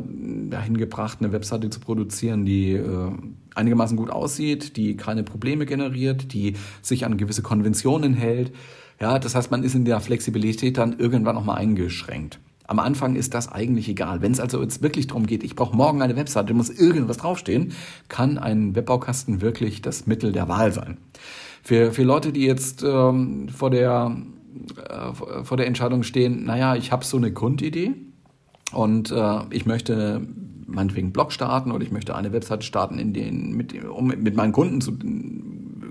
[0.49, 3.11] dahin gebracht, eine Webseite zu produzieren, die äh,
[3.55, 8.51] einigermaßen gut aussieht, die keine Probleme generiert, die sich an gewisse Konventionen hält.
[8.99, 12.39] Ja, das heißt, man ist in der Flexibilität dann irgendwann auch mal eingeschränkt.
[12.67, 14.21] Am Anfang ist das eigentlich egal.
[14.21, 17.73] Wenn es also jetzt wirklich darum geht, ich brauche morgen eine Webseite, muss irgendwas draufstehen,
[18.09, 20.97] kann ein Webbaukasten wirklich das Mittel der Wahl sein.
[21.63, 24.15] Für, für Leute, die jetzt ähm, vor der
[24.89, 27.93] äh, vor der Entscheidung stehen, naja, ich habe so eine Grundidee
[28.73, 30.21] und äh, ich möchte
[30.67, 34.51] meinetwegen Blog starten oder ich möchte eine Website starten, in den, mit, um mit meinen
[34.51, 34.97] Kunden zu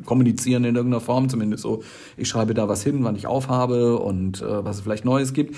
[0.05, 1.83] kommunizieren in irgendeiner Form, zumindest so,
[2.17, 5.57] ich schreibe da was hin, wann ich aufhabe und äh, was es vielleicht Neues gibt.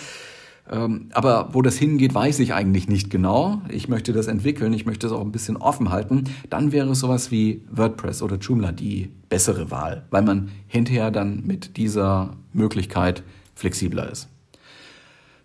[0.70, 3.60] Ähm, aber wo das hingeht, weiß ich eigentlich nicht genau.
[3.68, 6.24] Ich möchte das entwickeln, ich möchte es auch ein bisschen offen halten.
[6.48, 11.76] Dann wäre sowas wie WordPress oder Joomla die bessere Wahl, weil man hinterher dann mit
[11.76, 14.28] dieser Möglichkeit flexibler ist.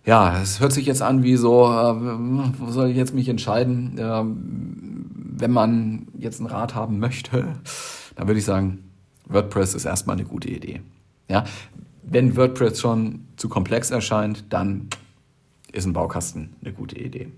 [0.04, 1.94] Ja, es hört sich jetzt an wie so, äh,
[2.58, 3.98] wo soll ich jetzt mich entscheiden?
[3.98, 4.22] Äh,
[5.38, 7.54] wenn man jetzt einen Rat haben möchte,
[8.14, 8.84] dann würde ich sagen,
[9.28, 10.80] WordPress ist erstmal eine gute Idee.
[11.28, 11.42] Ja,
[12.04, 14.88] wenn WordPress schon zu komplex erscheint, dann
[15.76, 17.28] ist ein Baukasten eine gute Idee.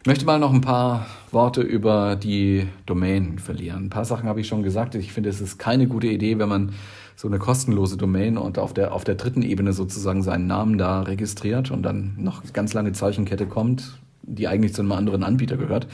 [0.00, 3.86] Ich möchte mal noch ein paar Worte über die Domain verlieren.
[3.86, 4.94] Ein paar Sachen habe ich schon gesagt.
[4.94, 6.72] Ich finde, es ist keine gute Idee, wenn man
[7.16, 11.00] so eine kostenlose Domain und auf der, auf der dritten Ebene sozusagen seinen Namen da
[11.00, 15.88] registriert und dann noch ganz lange Zeichenkette kommt, die eigentlich zu einem anderen Anbieter gehört.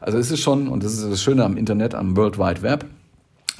[0.00, 2.84] Also es ist schon, und das ist das Schöne am Internet, am World Wide Web,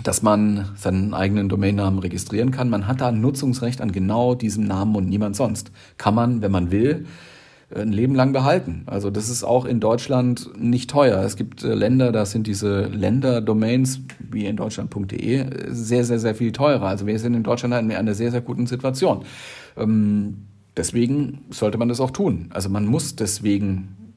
[0.02, 2.70] dass man seinen eigenen Domainnamen registrieren kann.
[2.70, 5.72] Man hat da ein Nutzungsrecht an genau diesem Namen und niemand sonst.
[5.98, 7.06] Kann man, wenn man will,
[7.74, 8.82] ein Leben lang behalten.
[8.86, 11.22] Also das ist auch in Deutschland nicht teuer.
[11.22, 16.52] Es gibt äh, Länder, da sind diese Länderdomains wie in deutschland.de sehr, sehr, sehr viel
[16.52, 16.86] teurer.
[16.86, 19.24] Also wir sind in Deutschland in einer sehr, sehr guten Situation.
[19.76, 22.48] Ähm, deswegen sollte man das auch tun.
[22.50, 24.14] Also man muss deswegen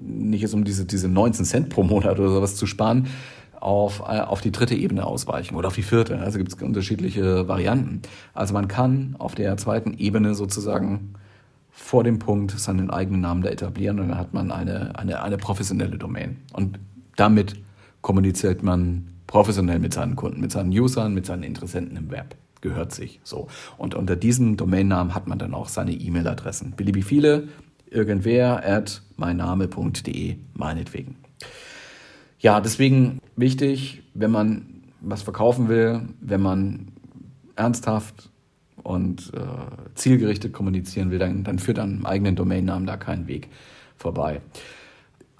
[0.00, 3.06] nicht jetzt um diese, diese 19 Cent pro Monat oder sowas zu sparen,
[3.60, 6.18] auf, äh, auf die dritte Ebene ausweichen oder auf die vierte.
[6.18, 8.02] Also gibt es unterschiedliche Varianten.
[8.34, 11.14] Also man kann auf der zweiten Ebene sozusagen
[11.78, 15.36] vor dem Punkt seinen eigenen Namen da etablieren und dann hat man eine, eine, eine
[15.36, 16.38] professionelle Domain.
[16.54, 16.80] Und
[17.16, 17.54] damit
[18.00, 22.34] kommuniziert man professionell mit seinen Kunden, mit seinen Usern, mit seinen Interessenten im Web.
[22.62, 23.48] Gehört sich so.
[23.76, 26.72] Und unter diesem Domainnamen hat man dann auch seine E-Mail-Adressen.
[26.76, 27.48] Beliebig viele,
[27.90, 31.16] irgendwer at meinname.de, meinetwegen.
[32.38, 36.88] Ja, deswegen wichtig, wenn man was verkaufen will, wenn man
[37.54, 38.30] ernsthaft
[38.86, 39.40] und äh,
[39.96, 43.48] zielgerichtet kommunizieren will, dann, dann führt an eigenen Domainnamen da kein Weg
[43.96, 44.40] vorbei.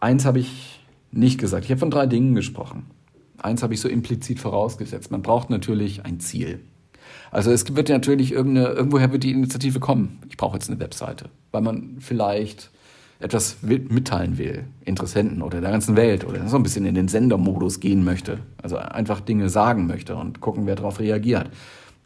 [0.00, 0.80] Eins habe ich
[1.12, 1.64] nicht gesagt.
[1.64, 2.86] Ich habe von drei Dingen gesprochen.
[3.38, 5.12] Eins habe ich so implizit vorausgesetzt.
[5.12, 6.60] Man braucht natürlich ein Ziel.
[7.30, 10.18] Also es wird natürlich irgendeine, irgendwoher wird die Initiative kommen.
[10.28, 12.72] Ich brauche jetzt eine Webseite, weil man vielleicht
[13.20, 17.78] etwas mitteilen will, Interessenten oder der ganzen Welt oder so ein bisschen in den Sendermodus
[17.78, 18.40] gehen möchte.
[18.60, 21.48] Also einfach Dinge sagen möchte und gucken, wer darauf reagiert.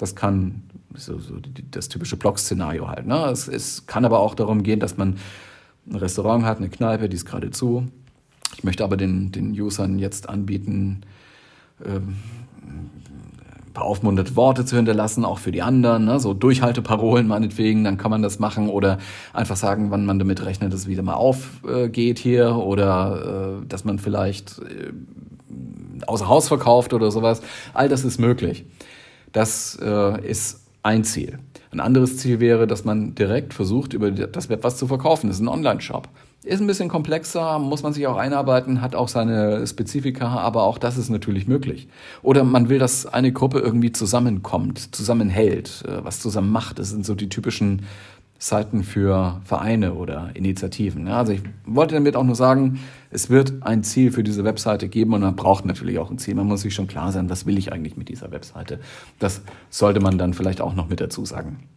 [0.01, 0.63] Das kann
[0.95, 1.35] so, so
[1.71, 3.07] das typische Blog-Szenario halt.
[3.07, 3.27] Ne?
[3.27, 5.17] Es, es kann aber auch darum gehen, dass man
[5.89, 7.87] ein Restaurant hat, eine Kneipe, die ist gerade zu.
[8.57, 11.03] Ich möchte aber den, den Usern jetzt anbieten,
[11.85, 12.17] ähm,
[12.63, 16.19] ein paar aufmunterte Worte zu hinterlassen, auch für die anderen, ne?
[16.19, 18.99] so Durchhalteparolen meinetwegen, dann kann man das machen oder
[19.35, 23.67] einfach sagen, wann man damit rechnet, dass es wieder mal aufgeht äh, hier oder äh,
[23.67, 24.93] dass man vielleicht äh,
[26.07, 27.43] außer Haus verkauft oder sowas.
[27.75, 28.65] All das ist möglich.
[29.33, 31.39] Das äh, ist ein Ziel.
[31.73, 35.29] Ein anderes Ziel wäre, dass man direkt versucht, über das Web was zu verkaufen.
[35.29, 36.09] Das ist ein Online-Shop.
[36.43, 40.79] Ist ein bisschen komplexer, muss man sich auch einarbeiten, hat auch seine Spezifika, aber auch
[40.79, 41.87] das ist natürlich möglich.
[42.23, 46.79] Oder man will, dass eine Gruppe irgendwie zusammenkommt, zusammenhält, äh, was zusammen macht.
[46.79, 47.83] Das sind so die typischen
[48.43, 51.09] Seiten für Vereine oder Initiativen.
[51.09, 55.13] Also ich wollte damit auch nur sagen, es wird ein Ziel für diese Webseite geben
[55.13, 56.35] und man braucht natürlich auch ein Ziel.
[56.35, 58.81] Man muss sich schon klar sein, was will ich eigentlich mit dieser Webseite.
[59.19, 61.69] Das sollte man dann vielleicht auch noch mit dazu sagen.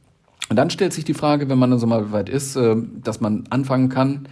[0.49, 3.19] Und dann stellt sich die Frage, wenn man dann so mal weit ist, äh, dass
[3.19, 4.29] man anfangen kann,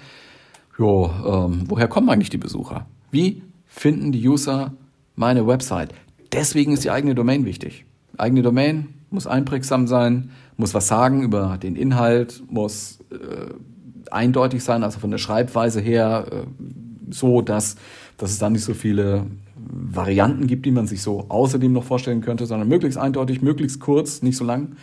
[0.80, 2.86] jo, ähm, woher kommen eigentlich die Besucher?
[3.12, 4.72] Wie finden die User
[5.18, 5.94] meine Website?
[6.32, 7.84] Deswegen ist die eigene Domain wichtig.
[8.18, 13.54] Eigene Domain muss einprägsam sein, muss was sagen über den Inhalt, muss äh,
[14.10, 16.36] eindeutig sein, also von der Schreibweise her äh,
[17.10, 17.76] so, dass,
[18.18, 22.22] dass es da nicht so viele Varianten gibt, die man sich so außerdem noch vorstellen
[22.22, 24.76] könnte, sondern möglichst eindeutig, möglichst kurz, nicht so lang,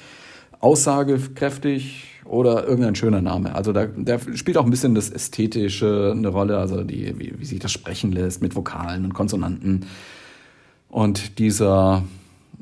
[0.60, 3.54] aussagekräftig oder irgendein schöner Name.
[3.54, 7.44] Also da, da spielt auch ein bisschen das Ästhetische eine Rolle, also die, wie, wie
[7.44, 9.86] sich das sprechen lässt mit Vokalen und Konsonanten.
[10.90, 12.04] Und dieser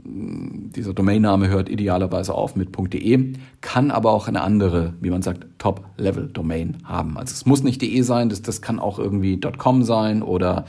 [0.05, 5.47] dieser Domainname hört idealerweise auf mit .de, kann aber auch eine andere, wie man sagt,
[5.59, 7.17] Top-Level-Domain haben.
[7.17, 10.65] Also es muss nicht .de sein, das, das kann auch irgendwie .com sein oder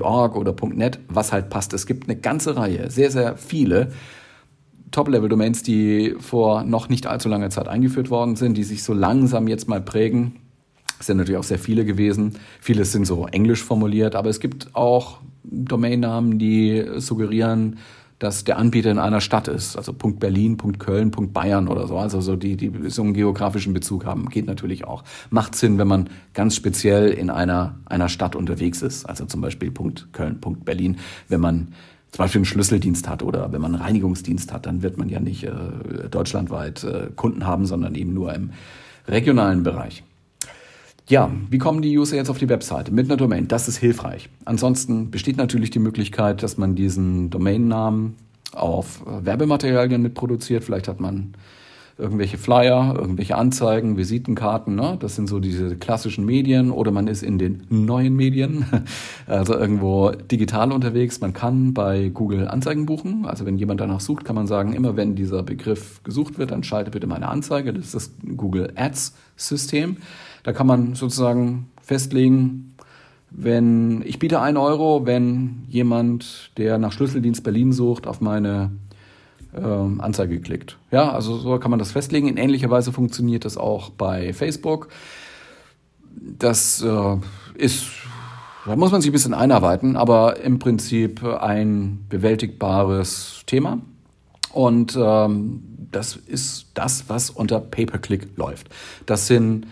[0.00, 1.72] .org oder .net, was halt passt.
[1.72, 3.92] Es gibt eine ganze Reihe, sehr, sehr viele
[4.90, 9.48] Top-Level-Domains, die vor noch nicht allzu langer Zeit eingeführt worden sind, die sich so langsam
[9.48, 10.36] jetzt mal prägen.
[10.98, 12.38] Es sind natürlich auch sehr viele gewesen.
[12.60, 17.76] Vieles sind so englisch formuliert, aber es gibt auch Domainnamen, die suggerieren,
[18.18, 21.86] dass der Anbieter in einer Stadt ist, also Punkt Berlin, Punkt Köln, Punkt Bayern oder
[21.86, 25.04] so, also so die, die so einen geografischen Bezug haben, geht natürlich auch.
[25.30, 29.70] Macht Sinn, wenn man ganz speziell in einer, einer Stadt unterwegs ist, also zum Beispiel
[29.70, 30.96] Punkt Köln, Punkt Berlin,
[31.28, 31.68] wenn man
[32.12, 35.20] zum Beispiel einen Schlüsseldienst hat oder wenn man einen Reinigungsdienst hat, dann wird man ja
[35.20, 35.50] nicht äh,
[36.10, 38.50] deutschlandweit äh, Kunden haben, sondern eben nur im
[39.06, 40.02] regionalen Bereich.
[41.08, 42.92] Ja, wie kommen die User jetzt auf die Webseite?
[42.92, 43.46] Mit einer Domain.
[43.46, 44.28] Das ist hilfreich.
[44.44, 48.16] Ansonsten besteht natürlich die Möglichkeit, dass man diesen Domainnamen
[48.52, 50.64] auf äh, Werbematerialien mitproduziert.
[50.64, 51.34] Vielleicht hat man
[51.96, 54.74] irgendwelche Flyer, irgendwelche Anzeigen, Visitenkarten.
[54.74, 54.96] Ne?
[54.98, 56.72] Das sind so diese klassischen Medien.
[56.72, 58.66] Oder man ist in den neuen Medien,
[59.28, 61.20] also irgendwo digital unterwegs.
[61.20, 63.26] Man kann bei Google Anzeigen buchen.
[63.26, 66.64] Also wenn jemand danach sucht, kann man sagen, immer wenn dieser Begriff gesucht wird, dann
[66.64, 67.72] schalte bitte meine Anzeige.
[67.72, 69.98] Das ist das Google Ads System.
[70.46, 72.76] Da kann man sozusagen festlegen,
[73.32, 78.70] wenn ich biete ein Euro, wenn jemand, der nach Schlüsseldienst Berlin sucht, auf meine
[79.52, 80.78] äh, Anzeige klickt.
[80.92, 82.28] Ja, also so kann man das festlegen.
[82.28, 84.86] In ähnlicher Weise funktioniert das auch bei Facebook.
[86.38, 87.16] Das äh,
[87.58, 87.88] ist,
[88.66, 93.80] da muss man sich ein bisschen einarbeiten, aber im Prinzip ein bewältigbares Thema.
[94.52, 98.68] Und ähm, das ist das, was unter Pay-per-Click läuft.
[99.06, 99.66] Das sind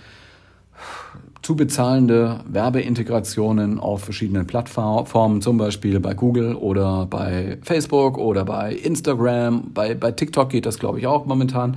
[1.44, 8.74] zu bezahlende Werbeintegrationen auf verschiedenen Plattformen, zum Beispiel bei Google oder bei Facebook oder bei
[8.74, 9.70] Instagram.
[9.74, 11.76] Bei, bei TikTok geht das, glaube ich, auch momentan.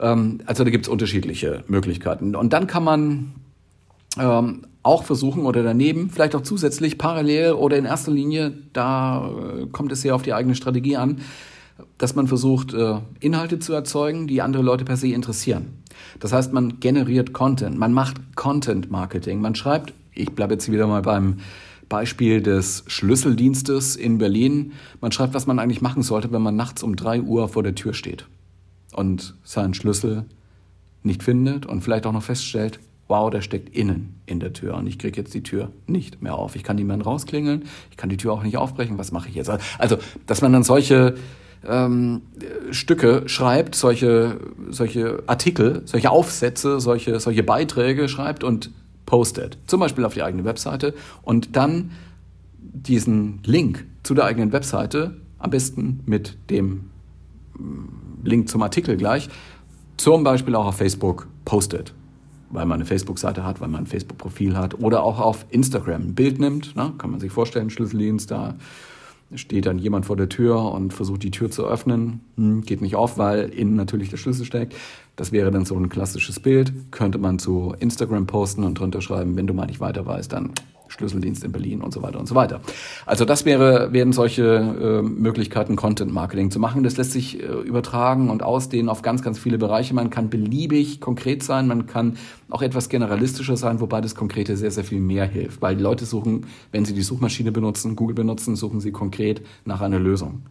[0.00, 2.36] Ähm, also da gibt es unterschiedliche Möglichkeiten.
[2.36, 3.32] Und dann kann man
[4.16, 9.66] ähm, auch versuchen oder daneben, vielleicht auch zusätzlich, parallel oder in erster Linie, da äh,
[9.66, 11.20] kommt es sehr auf die eigene Strategie an,
[11.98, 15.82] dass man versucht, äh, Inhalte zu erzeugen, die andere Leute per se interessieren.
[16.18, 20.86] Das heißt, man generiert Content, man macht Content Marketing, man schreibt, ich bleibe jetzt wieder
[20.86, 21.38] mal beim
[21.88, 26.82] Beispiel des Schlüsseldienstes in Berlin, man schreibt, was man eigentlich machen sollte, wenn man nachts
[26.82, 28.26] um drei Uhr vor der Tür steht
[28.92, 30.24] und seinen Schlüssel
[31.02, 34.86] nicht findet und vielleicht auch noch feststellt, wow, der steckt innen in der Tür und
[34.86, 36.54] ich kriege jetzt die Tür nicht mehr auf.
[36.54, 39.50] Ich kann niemanden rausklingeln, ich kann die Tür auch nicht aufbrechen, was mache ich jetzt?
[39.78, 41.16] Also, dass man dann solche
[41.66, 42.22] ähm,
[42.70, 44.38] Stücke schreibt, solche,
[44.70, 48.70] solche Artikel, solche Aufsätze, solche, solche Beiträge schreibt und
[49.06, 49.58] postet.
[49.66, 51.90] Zum Beispiel auf die eigene Webseite und dann
[52.58, 56.90] diesen Link zu der eigenen Webseite, am besten mit dem
[57.58, 59.28] mm, Link zum Artikel gleich,
[59.96, 61.92] zum Beispiel auch auf Facebook postet.
[62.50, 66.14] Weil man eine Facebook-Seite hat, weil man ein Facebook-Profil hat oder auch auf Instagram ein
[66.14, 66.74] Bild nimmt.
[66.74, 66.92] Ne?
[66.98, 68.56] Kann man sich vorstellen, Schlüsseldienst, da
[69.34, 72.20] steht dann jemand vor der Tür und versucht die Tür zu öffnen.
[72.36, 74.74] Hm, geht nicht auf, weil innen natürlich der Schlüssel steckt.
[75.16, 76.72] Das wäre dann so ein klassisches Bild.
[76.90, 80.52] Könnte man zu Instagram posten und drunter schreiben, wenn du mal nicht weiter weißt, dann
[80.90, 82.60] Schlüsseldienst in Berlin und so weiter und so weiter.
[83.06, 86.82] Also das wäre, wären solche äh, Möglichkeiten, Content Marketing zu machen.
[86.82, 89.94] Das lässt sich äh, übertragen und ausdehnen auf ganz, ganz viele Bereiche.
[89.94, 92.16] Man kann beliebig konkret sein, man kann
[92.50, 95.62] auch etwas generalistischer sein, wobei das Konkrete sehr, sehr viel mehr hilft.
[95.62, 99.80] Weil die Leute suchen, wenn sie die Suchmaschine benutzen, Google benutzen, suchen sie konkret nach
[99.80, 100.42] einer Lösung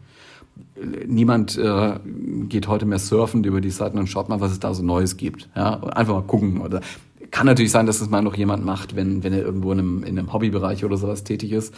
[1.08, 2.00] niemand äh,
[2.48, 5.18] geht heute mehr surfen über die Seiten und schaut mal, was es da so Neues
[5.18, 5.50] gibt.
[5.56, 6.82] Ja, einfach mal gucken oder
[7.32, 10.04] kann natürlich sein, dass es mal noch jemand macht, wenn, wenn er irgendwo in einem,
[10.04, 11.74] in einem Hobbybereich oder sowas tätig ist.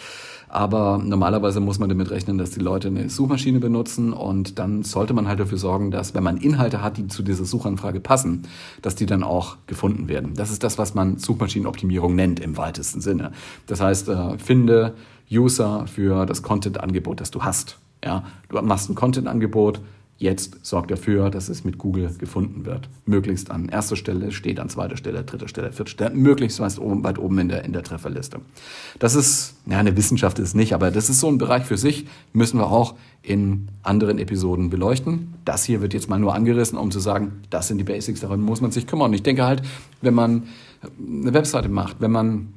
[0.47, 5.13] Aber normalerweise muss man damit rechnen, dass die Leute eine Suchmaschine benutzen und dann sollte
[5.13, 8.43] man halt dafür sorgen, dass wenn man Inhalte hat, die zu dieser Suchanfrage passen,
[8.81, 10.33] dass die dann auch gefunden werden.
[10.35, 13.31] Das ist das, was man Suchmaschinenoptimierung nennt im weitesten Sinne.
[13.65, 14.93] Das heißt, äh, finde
[15.31, 17.79] User für das Content-Angebot, das du hast.
[18.03, 19.79] Ja, du machst ein Content-Angebot,
[20.21, 22.87] Jetzt sorgt dafür, dass es mit Google gefunden wird.
[23.07, 27.03] Möglichst an erster Stelle, steht an zweiter Stelle, dritter Stelle, vierter Stelle, möglichst weit oben,
[27.03, 28.39] weit oben in der, in der Trefferliste.
[28.99, 32.05] Das ist, ja, eine Wissenschaft ist nicht, aber das ist so ein Bereich für sich,
[32.33, 35.33] müssen wir auch in anderen Episoden beleuchten.
[35.43, 38.41] Das hier wird jetzt mal nur angerissen, um zu sagen, das sind die Basics, darum
[38.41, 39.09] muss man sich kümmern.
[39.09, 39.63] Und ich denke halt,
[40.01, 40.43] wenn man
[40.99, 42.53] eine Webseite macht, wenn man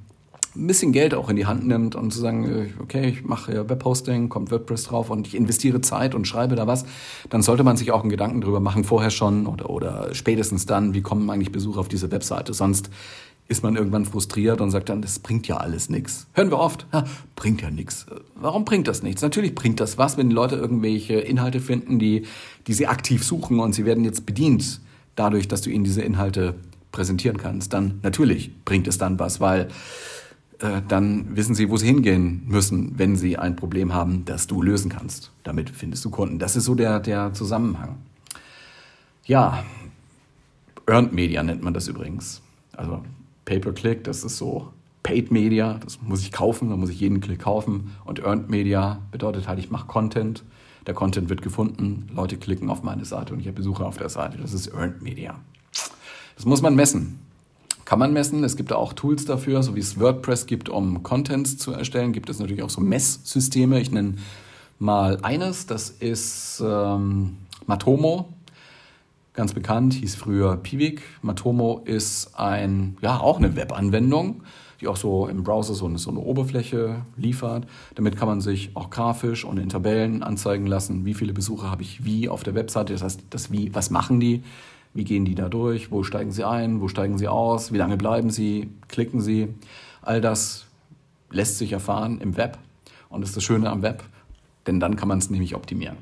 [0.57, 3.69] ein bisschen Geld auch in die Hand nimmt und zu sagen, äh, okay, ich mache
[3.69, 6.85] Webhosting, kommt WordPress drauf und ich investiere Zeit und schreibe da was,
[7.31, 10.95] dann sollte man sich auch einen Gedanken drüber machen, vorher schon oder, oder spätestens dann,
[10.95, 12.55] wie kommen eigentlich Besucher auf diese Webseite.
[12.55, 12.91] Sonst
[13.47, 16.27] ist man irgendwann frustriert und sagt dann, das bringt ja alles nichts.
[16.33, 17.05] Hören wir oft, ja,
[17.37, 18.07] bringt ja nichts.
[18.35, 19.21] Warum bringt das nichts?
[19.21, 22.23] Natürlich bringt das was, wenn Leute irgendwelche Inhalte finden, die,
[22.67, 24.81] die sie aktiv suchen und sie werden jetzt bedient
[25.15, 26.55] dadurch, dass du ihnen diese Inhalte
[26.91, 27.73] präsentieren kannst.
[27.75, 29.69] Dann natürlich bringt es dann was, weil
[30.59, 34.91] dann wissen sie, wo sie hingehen müssen, wenn sie ein Problem haben, das du lösen
[34.91, 35.33] kannst.
[35.43, 36.39] Damit findest du Kunden.
[36.39, 37.97] Das ist so der, der Zusammenhang.
[39.27, 39.65] Ja,
[40.87, 42.43] Earned Media nennt man das übrigens.
[42.77, 43.03] Also
[43.47, 47.41] Pay-per-Click, das ist so Paid Media, das muss ich kaufen, da muss ich jeden Klick
[47.41, 47.95] kaufen.
[48.05, 50.45] Und Earned Media bedeutet halt, ich mache Content,
[50.87, 54.09] der Content wird gefunden, Leute klicken auf meine Seite und ich habe Besucher auf der
[54.09, 54.39] Seite.
[54.39, 55.39] Das ist Earned Media.
[56.37, 57.19] Das muss man messen.
[57.85, 58.45] Kann man messen.
[58.45, 62.13] Es gibt da auch Tools dafür, so wie es WordPress gibt, um Contents zu erstellen,
[62.13, 63.81] gibt es natürlich auch so Messsysteme.
[63.81, 64.15] Ich nenne
[64.79, 68.29] mal eines, das ist ähm, Matomo
[69.35, 71.03] ganz bekannt, hieß früher Piwik.
[71.21, 74.45] Matomo ist ein, ja, auch eine Webanwendung,
[74.81, 77.67] die auch so im Browser so eine, so eine Oberfläche liefert.
[77.97, 81.83] Damit kann man sich auch grafisch und in Tabellen anzeigen lassen, wie viele Besucher habe
[81.83, 82.93] ich wie auf der Webseite.
[82.93, 84.45] Das heißt, das wie, was machen die?
[84.95, 85.91] Wie gehen die da durch?
[85.91, 86.81] Wo steigen sie ein?
[86.81, 87.73] Wo steigen sie aus?
[87.73, 88.71] Wie lange bleiben sie?
[88.89, 89.49] Klicken sie?
[90.03, 90.67] All das
[91.31, 92.59] lässt sich erfahren im Web.
[93.09, 94.03] Und ist das Schöne am Web,
[94.67, 95.97] denn dann kann man es nämlich optimieren.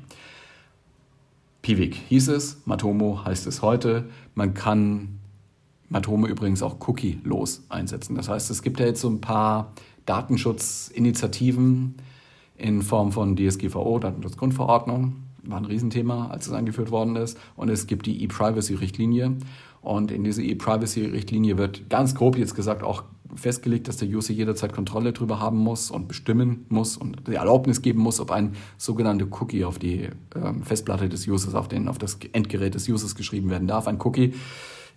[1.61, 4.09] Piwik hieß es, Matomo heißt es heute.
[4.35, 5.19] Man kann
[5.89, 8.15] Matomo übrigens auch cookie-los einsetzen.
[8.15, 9.73] Das heißt, es gibt ja jetzt so ein paar
[10.05, 11.95] Datenschutzinitiativen
[12.57, 17.37] in Form von DSGVO, Datenschutzgrundverordnung, war ein Riesenthema, als es eingeführt worden ist.
[17.55, 19.37] Und es gibt die E-Privacy-Richtlinie.
[19.81, 23.03] Und in dieser E-Privacy-Richtlinie wird ganz grob jetzt gesagt auch
[23.35, 27.81] festgelegt, dass der User jederzeit Kontrolle darüber haben muss und bestimmen muss und die Erlaubnis
[27.81, 31.97] geben muss, ob ein sogenannter Cookie auf die ähm, Festplatte des Users, auf, den, auf
[31.97, 33.87] das Endgerät des Users geschrieben werden darf.
[33.87, 34.33] Ein Cookie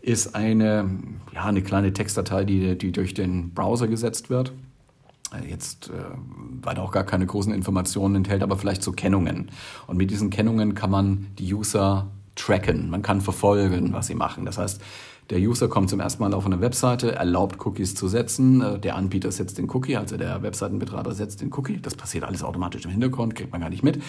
[0.02, 0.88] ist eine,
[1.34, 4.52] ja, eine kleine Textdatei, die, die durch den Browser gesetzt wird.
[5.32, 5.92] Äh, jetzt äh,
[6.62, 9.50] weiter auch gar keine großen Informationen enthält, aber vielleicht so Kennungen.
[9.86, 12.90] Und mit diesen Kennungen kann man die User tracken.
[12.90, 14.44] Man kann verfolgen, was sie machen.
[14.44, 14.80] Das heißt,
[15.30, 18.60] der User kommt zum ersten Mal auf eine Webseite, erlaubt Cookies zu setzen.
[18.60, 21.80] Äh, der Anbieter setzt den Cookie, also der Webseitenbetreiber setzt den Cookie.
[21.80, 24.00] Das passiert alles automatisch im Hintergrund, kriegt man gar nicht mit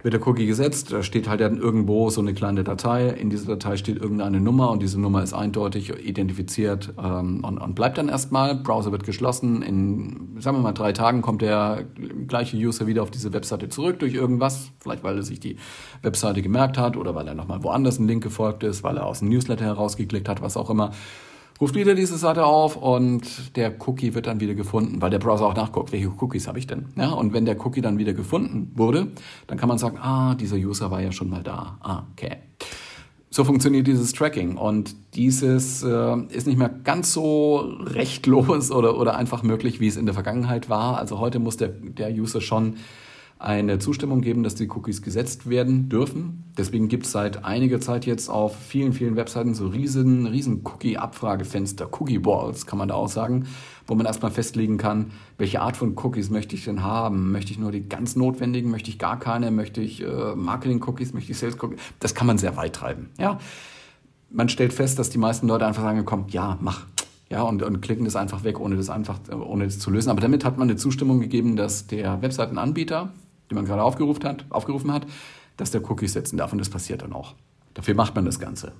[0.00, 3.08] wird der Cookie gesetzt, da steht halt dann irgendwo so eine kleine Datei.
[3.08, 7.74] In dieser Datei steht irgendeine Nummer und diese Nummer ist eindeutig identifiziert ähm, und, und,
[7.74, 8.54] bleibt dann erstmal.
[8.54, 9.60] Browser wird geschlossen.
[9.62, 11.84] In, sagen wir mal, drei Tagen kommt der
[12.28, 14.70] gleiche User wieder auf diese Webseite zurück durch irgendwas.
[14.78, 15.56] Vielleicht, weil er sich die
[16.02, 19.18] Webseite gemerkt hat oder weil er nochmal woanders einen Link gefolgt ist, weil er aus
[19.18, 20.92] dem Newsletter herausgeklickt hat, was auch immer
[21.60, 25.46] ruft wieder diese Seite auf und der Cookie wird dann wieder gefunden, weil der Browser
[25.46, 26.86] auch nachguckt, welche Cookies habe ich denn.
[26.96, 29.08] Ja, und wenn der Cookie dann wieder gefunden wurde,
[29.46, 31.78] dann kann man sagen, ah, dieser User war ja schon mal da.
[31.80, 32.36] Ah, okay.
[33.30, 39.16] So funktioniert dieses Tracking und dieses äh, ist nicht mehr ganz so rechtlos oder, oder
[39.16, 40.96] einfach möglich, wie es in der Vergangenheit war.
[40.96, 42.76] Also heute muss der, der User schon
[43.38, 46.44] eine Zustimmung geben, dass die Cookies gesetzt werden dürfen.
[46.58, 51.88] Deswegen gibt es seit einiger Zeit jetzt auf vielen, vielen Webseiten so riesen, riesen Cookie-Abfragefenster,
[51.92, 53.46] Cookie-Walls kann man da auch sagen,
[53.86, 57.30] wo man erstmal festlegen kann, welche Art von Cookies möchte ich denn haben?
[57.30, 58.70] Möchte ich nur die ganz notwendigen?
[58.70, 59.52] Möchte ich gar keine?
[59.52, 61.14] Möchte ich äh, Marketing-Cookies?
[61.14, 61.78] Möchte ich Sales-Cookies?
[62.00, 63.10] Das kann man sehr weit treiben.
[63.18, 63.38] Ja?
[64.30, 66.86] Man stellt fest, dass die meisten Leute einfach sagen, komm, ja, mach,
[67.30, 70.10] ja, und, und klicken das einfach weg, ohne das einfach, ohne das zu lösen.
[70.10, 73.12] Aber damit hat man eine Zustimmung gegeben, dass der Webseitenanbieter
[73.50, 75.06] die man gerade aufgerufen hat, aufgerufen hat,
[75.56, 77.34] dass der Cookies setzen darf und das passiert dann auch.
[77.74, 78.72] Dafür macht man das Ganze.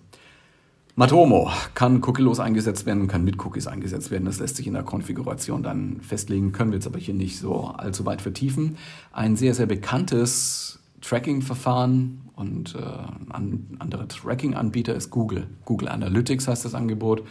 [0.98, 4.24] Matomo kann cookielos eingesetzt werden, kann mit Cookies eingesetzt werden.
[4.24, 7.66] Das lässt sich in der Konfiguration dann festlegen, können wir jetzt aber hier nicht so
[7.66, 8.76] allzu weit vertiefen.
[9.12, 15.46] Ein sehr, sehr bekanntes Tracking-Verfahren und äh, ein anderer Tracking-Anbieter ist Google.
[15.64, 17.22] Google Analytics heißt das Angebot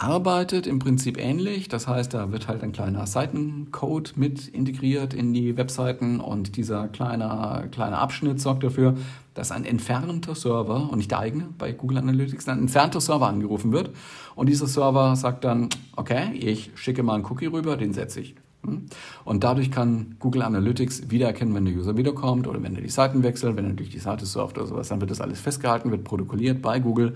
[0.00, 1.68] arbeitet im Prinzip ähnlich.
[1.68, 6.88] Das heißt, da wird halt ein kleiner Seitencode mit integriert in die Webseiten und dieser
[6.88, 8.94] kleine, kleine Abschnitt sorgt dafür,
[9.34, 13.72] dass ein entfernter Server und nicht der eigene bei Google Analytics, ein entfernter Server angerufen
[13.72, 13.90] wird.
[14.34, 18.34] Und dieser Server sagt dann, okay, ich schicke mal einen Cookie rüber, den setze ich.
[18.64, 18.86] Hm?
[19.24, 23.22] Und dadurch kann Google Analytics wiedererkennen, wenn der User wiederkommt oder wenn er die Seiten
[23.22, 26.04] wechselt, wenn er durch die Seite surft oder sowas, dann wird das alles festgehalten, wird
[26.04, 27.14] protokolliert bei Google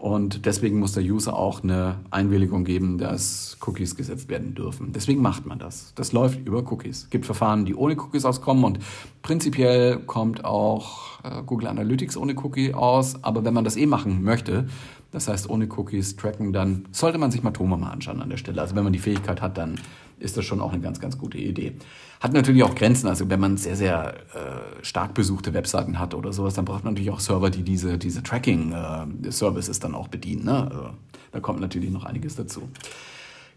[0.00, 4.92] und deswegen muss der User auch eine Einwilligung geben, dass Cookies gesetzt werden dürfen.
[4.94, 5.92] Deswegen macht man das.
[5.94, 7.02] Das läuft über Cookies.
[7.02, 8.78] Es gibt Verfahren, die ohne Cookies auskommen und
[9.20, 13.22] prinzipiell kommt auch äh, Google Analytics ohne Cookie aus.
[13.22, 14.68] Aber wenn man das eh machen möchte,
[15.12, 18.60] das heißt ohne Cookies tracken, dann sollte man sich Matoma mal anschauen an der Stelle.
[18.60, 19.76] Also wenn man die Fähigkeit hat, dann
[20.20, 21.72] ist das schon auch eine ganz, ganz gute Idee.
[22.20, 23.08] Hat natürlich auch Grenzen.
[23.08, 26.94] Also wenn man sehr, sehr äh, stark besuchte Webseiten hat oder sowas, dann braucht man
[26.94, 30.44] natürlich auch Server, die diese, diese Tracking-Services äh, dann auch bedienen.
[30.44, 30.64] Ne?
[30.64, 30.90] Also,
[31.32, 32.68] da kommt natürlich noch einiges dazu.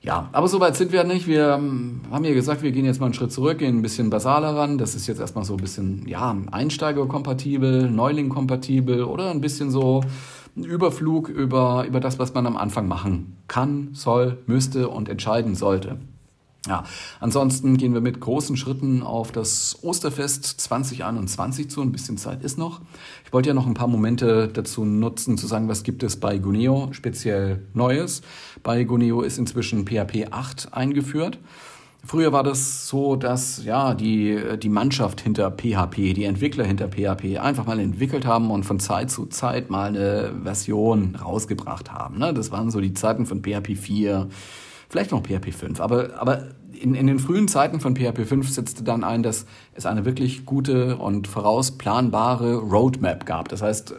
[0.01, 1.27] Ja, aber soweit sind wir nicht.
[1.27, 4.09] Wir ähm, haben ja gesagt, wir gehen jetzt mal einen Schritt zurück, gehen ein bisschen
[4.09, 4.77] basaler ran.
[4.77, 10.01] Das ist jetzt erstmal so ein bisschen, ja, Einsteigerkompatibel, Neuling-kompatibel oder ein bisschen so
[10.55, 15.55] ein Überflug über, über das, was man am Anfang machen kann, soll, müsste und entscheiden
[15.55, 15.97] sollte.
[16.65, 16.85] Ja,
[17.19, 21.81] ansonsten gehen wir mit großen Schritten auf das Osterfest 2021 zu.
[21.81, 22.79] Ein bisschen Zeit ist noch.
[23.25, 26.37] Ich wollte ja noch ein paar Momente dazu nutzen, zu sagen, was gibt es bei
[26.37, 28.21] Guneo speziell Neues.
[28.61, 31.37] Bei Guneo ist inzwischen PHP 8 eingeführt.
[32.05, 37.37] Früher war das so, dass ja die, die Mannschaft hinter PHP, die Entwickler hinter PHP
[37.39, 42.17] einfach mal entwickelt haben und von Zeit zu Zeit mal eine Version rausgebracht haben.
[42.17, 42.33] Ne?
[42.33, 44.27] Das waren so die Zeiten von PHP 4,
[44.89, 45.79] vielleicht noch PHP 5.
[45.79, 49.85] Aber, aber in, in den frühen Zeiten von PHP 5 setzte dann ein, dass es
[49.85, 53.47] eine wirklich gute und vorausplanbare Roadmap gab.
[53.47, 53.95] Das heißt,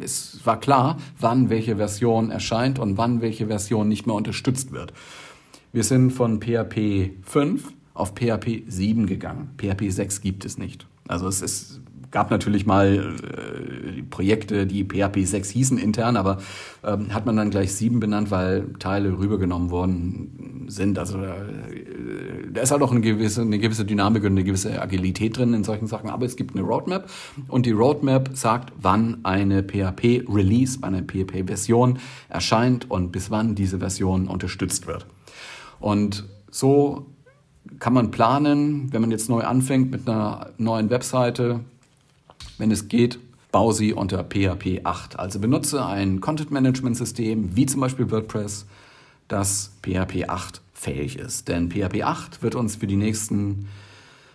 [0.00, 4.92] es war klar, wann welche Version erscheint und wann welche Version nicht mehr unterstützt wird.
[5.72, 9.50] Wir sind von PHP 5 auf PHP 7 gegangen.
[9.58, 10.86] PHP 6 gibt es nicht.
[11.06, 16.38] Also es ist gab natürlich mal äh, Projekte, die PHP 6 hießen intern, aber
[16.84, 20.98] ähm, hat man dann gleich 7 benannt, weil Teile rübergenommen worden sind.
[20.98, 25.36] Also äh, da ist halt auch eine gewisse, eine gewisse Dynamik und eine gewisse Agilität
[25.36, 26.10] drin in solchen Sachen.
[26.10, 27.10] Aber es gibt eine Roadmap
[27.48, 31.98] und die Roadmap sagt, wann eine PHP-Release, eine PHP-Version
[32.28, 35.06] erscheint und bis wann diese Version unterstützt wird.
[35.80, 37.06] Und so
[37.78, 41.60] kann man planen, wenn man jetzt neu anfängt mit einer neuen Webseite,
[42.58, 43.18] wenn es geht,
[43.52, 45.18] bau sie unter PHP 8.
[45.18, 48.66] Also benutze ein Content Management System wie zum Beispiel WordPress,
[49.28, 51.48] das PHP 8 fähig ist.
[51.48, 53.68] Denn PHP 8 wird uns für die nächsten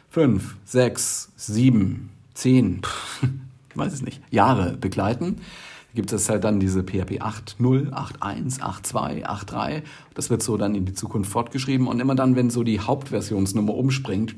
[0.09, 2.81] 5, 6, 7, 10,
[3.69, 5.41] ich weiß es nicht, Jahre begleiten.
[5.95, 9.83] Gibt es halt dann diese PHP 8.0, 8.1, 8.2, 8.3.
[10.15, 11.87] Das wird so dann in die Zukunft fortgeschrieben.
[11.87, 14.35] Und immer dann, wenn so die Hauptversionsnummer umspringt,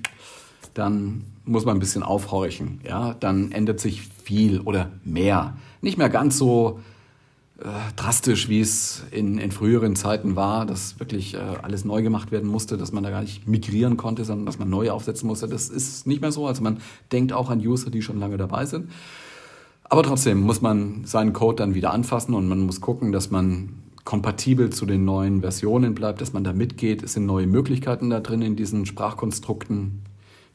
[0.74, 2.82] dann muss man ein bisschen aufhorchen.
[2.86, 3.14] Ja?
[3.14, 5.56] Dann ändert sich viel oder mehr.
[5.82, 6.80] Nicht mehr ganz so
[7.60, 12.34] äh, drastisch, wie es in, in früheren Zeiten war, dass wirklich äh, alles neu gemacht
[12.34, 15.47] werden musste, dass man da gar nicht migrieren konnte, sondern dass man neu aufsetzen musste.
[15.47, 16.47] Das ist nicht mehr so.
[16.47, 16.82] Also man
[17.14, 18.91] denkt auch an User, die schon lange dabei sind.
[19.90, 23.70] Aber trotzdem muss man seinen Code dann wieder anfassen und man muss gucken, dass man
[24.04, 27.04] kompatibel zu den neuen Versionen bleibt, dass man da mitgeht.
[27.04, 30.04] Es sind neue Möglichkeiten da drin in diesen Sprachkonstrukten,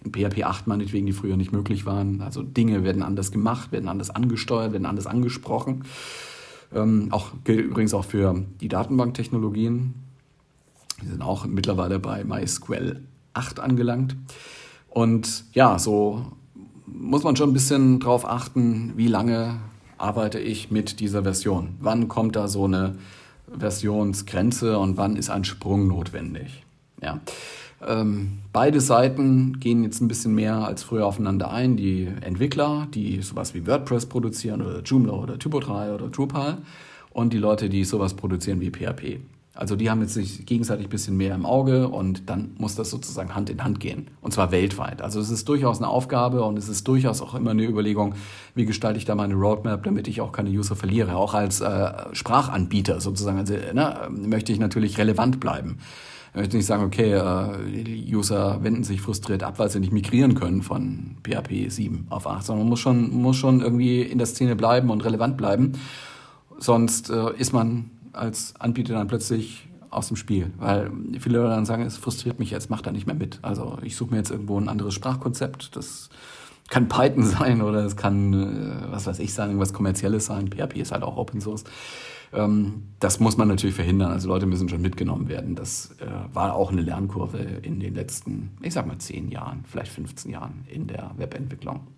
[0.05, 2.22] in PHP 8 meinetwegen, die früher nicht möglich waren.
[2.22, 5.85] Also Dinge werden anders gemacht, werden anders angesteuert, werden anders angesprochen.
[6.72, 9.95] Ähm, auch gilt übrigens auch für die Datenbanktechnologien.
[11.03, 13.01] Wir sind auch mittlerweile bei MySQL
[13.35, 14.16] 8 angelangt.
[14.89, 16.26] Und ja, so
[16.93, 19.57] muss man schon ein bisschen drauf achten, wie lange
[19.99, 21.76] arbeite ich mit dieser Version.
[21.80, 22.97] Wann kommt da so eine
[23.59, 26.64] Versionsgrenze und wann ist ein Sprung notwendig?
[27.03, 27.20] Ja.
[27.86, 31.76] Ähm, beide Seiten gehen jetzt ein bisschen mehr als früher aufeinander ein.
[31.76, 36.59] Die Entwickler, die sowas wie WordPress produzieren oder Joomla oder Typo3 oder Drupal
[37.11, 39.20] und die Leute, die sowas produzieren wie PHP.
[39.61, 42.88] Also die haben jetzt sich gegenseitig ein bisschen mehr im Auge und dann muss das
[42.88, 44.08] sozusagen Hand in Hand gehen.
[44.22, 45.02] Und zwar weltweit.
[45.02, 48.14] Also es ist durchaus eine Aufgabe und es ist durchaus auch immer eine Überlegung,
[48.54, 51.14] wie gestalte ich da meine Roadmap, damit ich auch keine User verliere.
[51.14, 55.76] Auch als äh, Sprachanbieter sozusagen also, ne, möchte ich natürlich relevant bleiben.
[56.30, 60.36] Ich möchte nicht sagen, okay, äh, User wenden sich frustriert ab, weil sie nicht migrieren
[60.36, 64.26] können von PHP 7 auf 8, sondern man muss schon, muss schon irgendwie in der
[64.26, 65.72] Szene bleiben und relevant bleiben.
[66.58, 71.66] Sonst äh, ist man als Anbieter dann plötzlich aus dem Spiel, weil viele Leute dann
[71.66, 73.40] sagen, es frustriert mich jetzt, mach da nicht mehr mit.
[73.42, 76.11] Also ich suche mir jetzt irgendwo ein anderes Sprachkonzept, das
[76.68, 80.48] kann Python sein oder es kann, äh, was weiß ich sein, irgendwas Kommerzielles sein.
[80.48, 81.64] PHP ist halt auch Open Source.
[82.32, 84.12] Ähm, das muss man natürlich verhindern.
[84.12, 85.56] Also Leute müssen schon mitgenommen werden.
[85.56, 89.90] Das äh, war auch eine Lernkurve in den letzten, ich sag mal, zehn Jahren, vielleicht
[89.92, 91.88] 15 Jahren in der Webentwicklung.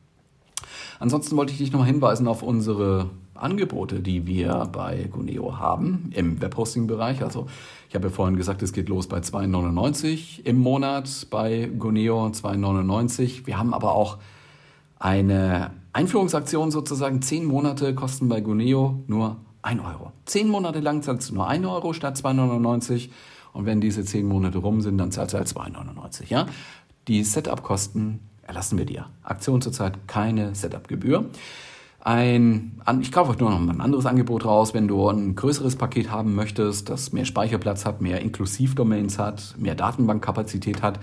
[0.99, 6.41] Ansonsten wollte ich dich nochmal hinweisen auf unsere Angebote, die wir bei Guneo haben im
[6.41, 7.23] Webhosting-Bereich.
[7.23, 7.47] Also
[7.89, 13.47] ich habe ja vorhin gesagt, es geht los bei 2,99 im Monat bei Guneo 2,99.
[13.47, 14.19] Wir haben aber auch
[14.99, 17.23] eine Einführungsaktion sozusagen.
[17.23, 20.13] Zehn Monate kosten bei Guneo nur 1 Euro.
[20.25, 23.11] Zehn Monate lang zahlst du nur 1 Euro statt 2,99
[23.53, 26.29] und wenn diese zehn Monate rum sind, dann zahlst du halt 2,99.
[26.29, 26.47] Ja?
[27.09, 29.07] Die Setup-Kosten erlassen wir dir.
[29.23, 31.27] Aktion zurzeit keine Setup-Gebühr.
[32.05, 36.11] Ein, ich kaufe nur noch mal ein anderes Angebot raus, wenn du ein größeres Paket
[36.11, 40.99] haben möchtest, das mehr Speicherplatz hat, mehr Inklusivdomains hat, mehr Datenbankkapazität hat,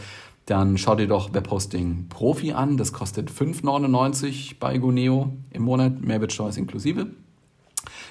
[0.45, 2.75] dann schau dir doch Webhosting Profi an.
[2.75, 7.07] Das kostet 5,99 bei Guneo im Monat, Mehrwertsteuer inklusive.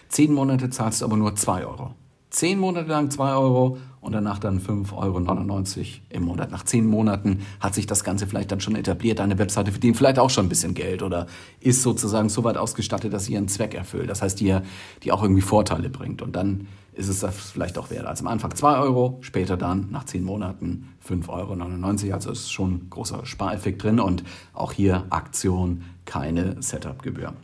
[0.09, 1.95] Zehn Monate zahlst du aber nur 2 Euro.
[2.31, 6.51] Zehn Monate lang 2 Euro und danach dann 5,99 Euro im Monat.
[6.51, 9.18] Nach zehn Monaten hat sich das Ganze vielleicht dann schon etabliert.
[9.18, 11.26] Deine Webseite verdient vielleicht auch schon ein bisschen Geld oder
[11.61, 14.11] ist sozusagen so weit ausgestattet, dass sie ihren Zweck erfüllt.
[14.11, 14.57] Das heißt, die,
[15.03, 16.22] die auch irgendwie Vorteile bringt.
[16.22, 18.07] Und dann ist es das vielleicht auch wert.
[18.07, 22.14] Also am Anfang 2 Euro, später dann nach zehn Monaten 5,99 Euro.
[22.14, 27.35] Also ist schon ein großer Spareffekt drin und auch hier Aktion, keine Setup-Gebühr.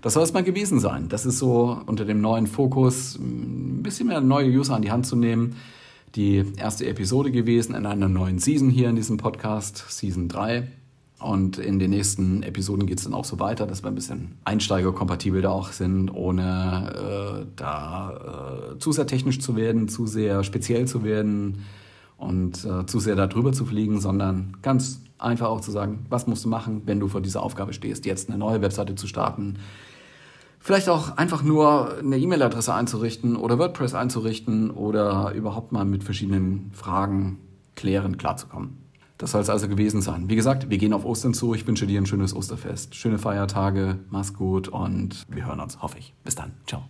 [0.00, 1.08] Das soll es mal gewesen sein.
[1.08, 5.06] Das ist so unter dem neuen Fokus, ein bisschen mehr neue User an die Hand
[5.06, 5.56] zu nehmen
[6.14, 10.68] die erste Episode gewesen in einer neuen Season hier in diesem Podcast, Season 3.
[11.20, 14.36] Und in den nächsten Episoden geht es dann auch so weiter, dass wir ein bisschen
[14.44, 20.44] einsteigerkompatibel da auch sind, ohne äh, da äh, zu sehr technisch zu werden, zu sehr
[20.44, 21.64] speziell zu werden
[22.16, 26.28] und äh, zu sehr da drüber zu fliegen, sondern ganz einfach auch zu sagen, was
[26.28, 29.56] musst du machen, wenn du vor dieser Aufgabe stehst, jetzt eine neue Webseite zu starten,
[30.68, 36.72] Vielleicht auch einfach nur eine E-Mail-Adresse einzurichten oder WordPress einzurichten oder überhaupt mal mit verschiedenen
[36.74, 37.38] Fragen
[37.74, 38.76] klären, klarzukommen.
[39.16, 40.28] Das soll es also gewesen sein.
[40.28, 41.54] Wie gesagt, wir gehen auf Ostern zu.
[41.54, 45.96] Ich wünsche dir ein schönes Osterfest, schöne Feiertage, mach's gut und wir hören uns, hoffe
[46.00, 46.12] ich.
[46.22, 46.50] Bis dann.
[46.66, 46.82] Ciao.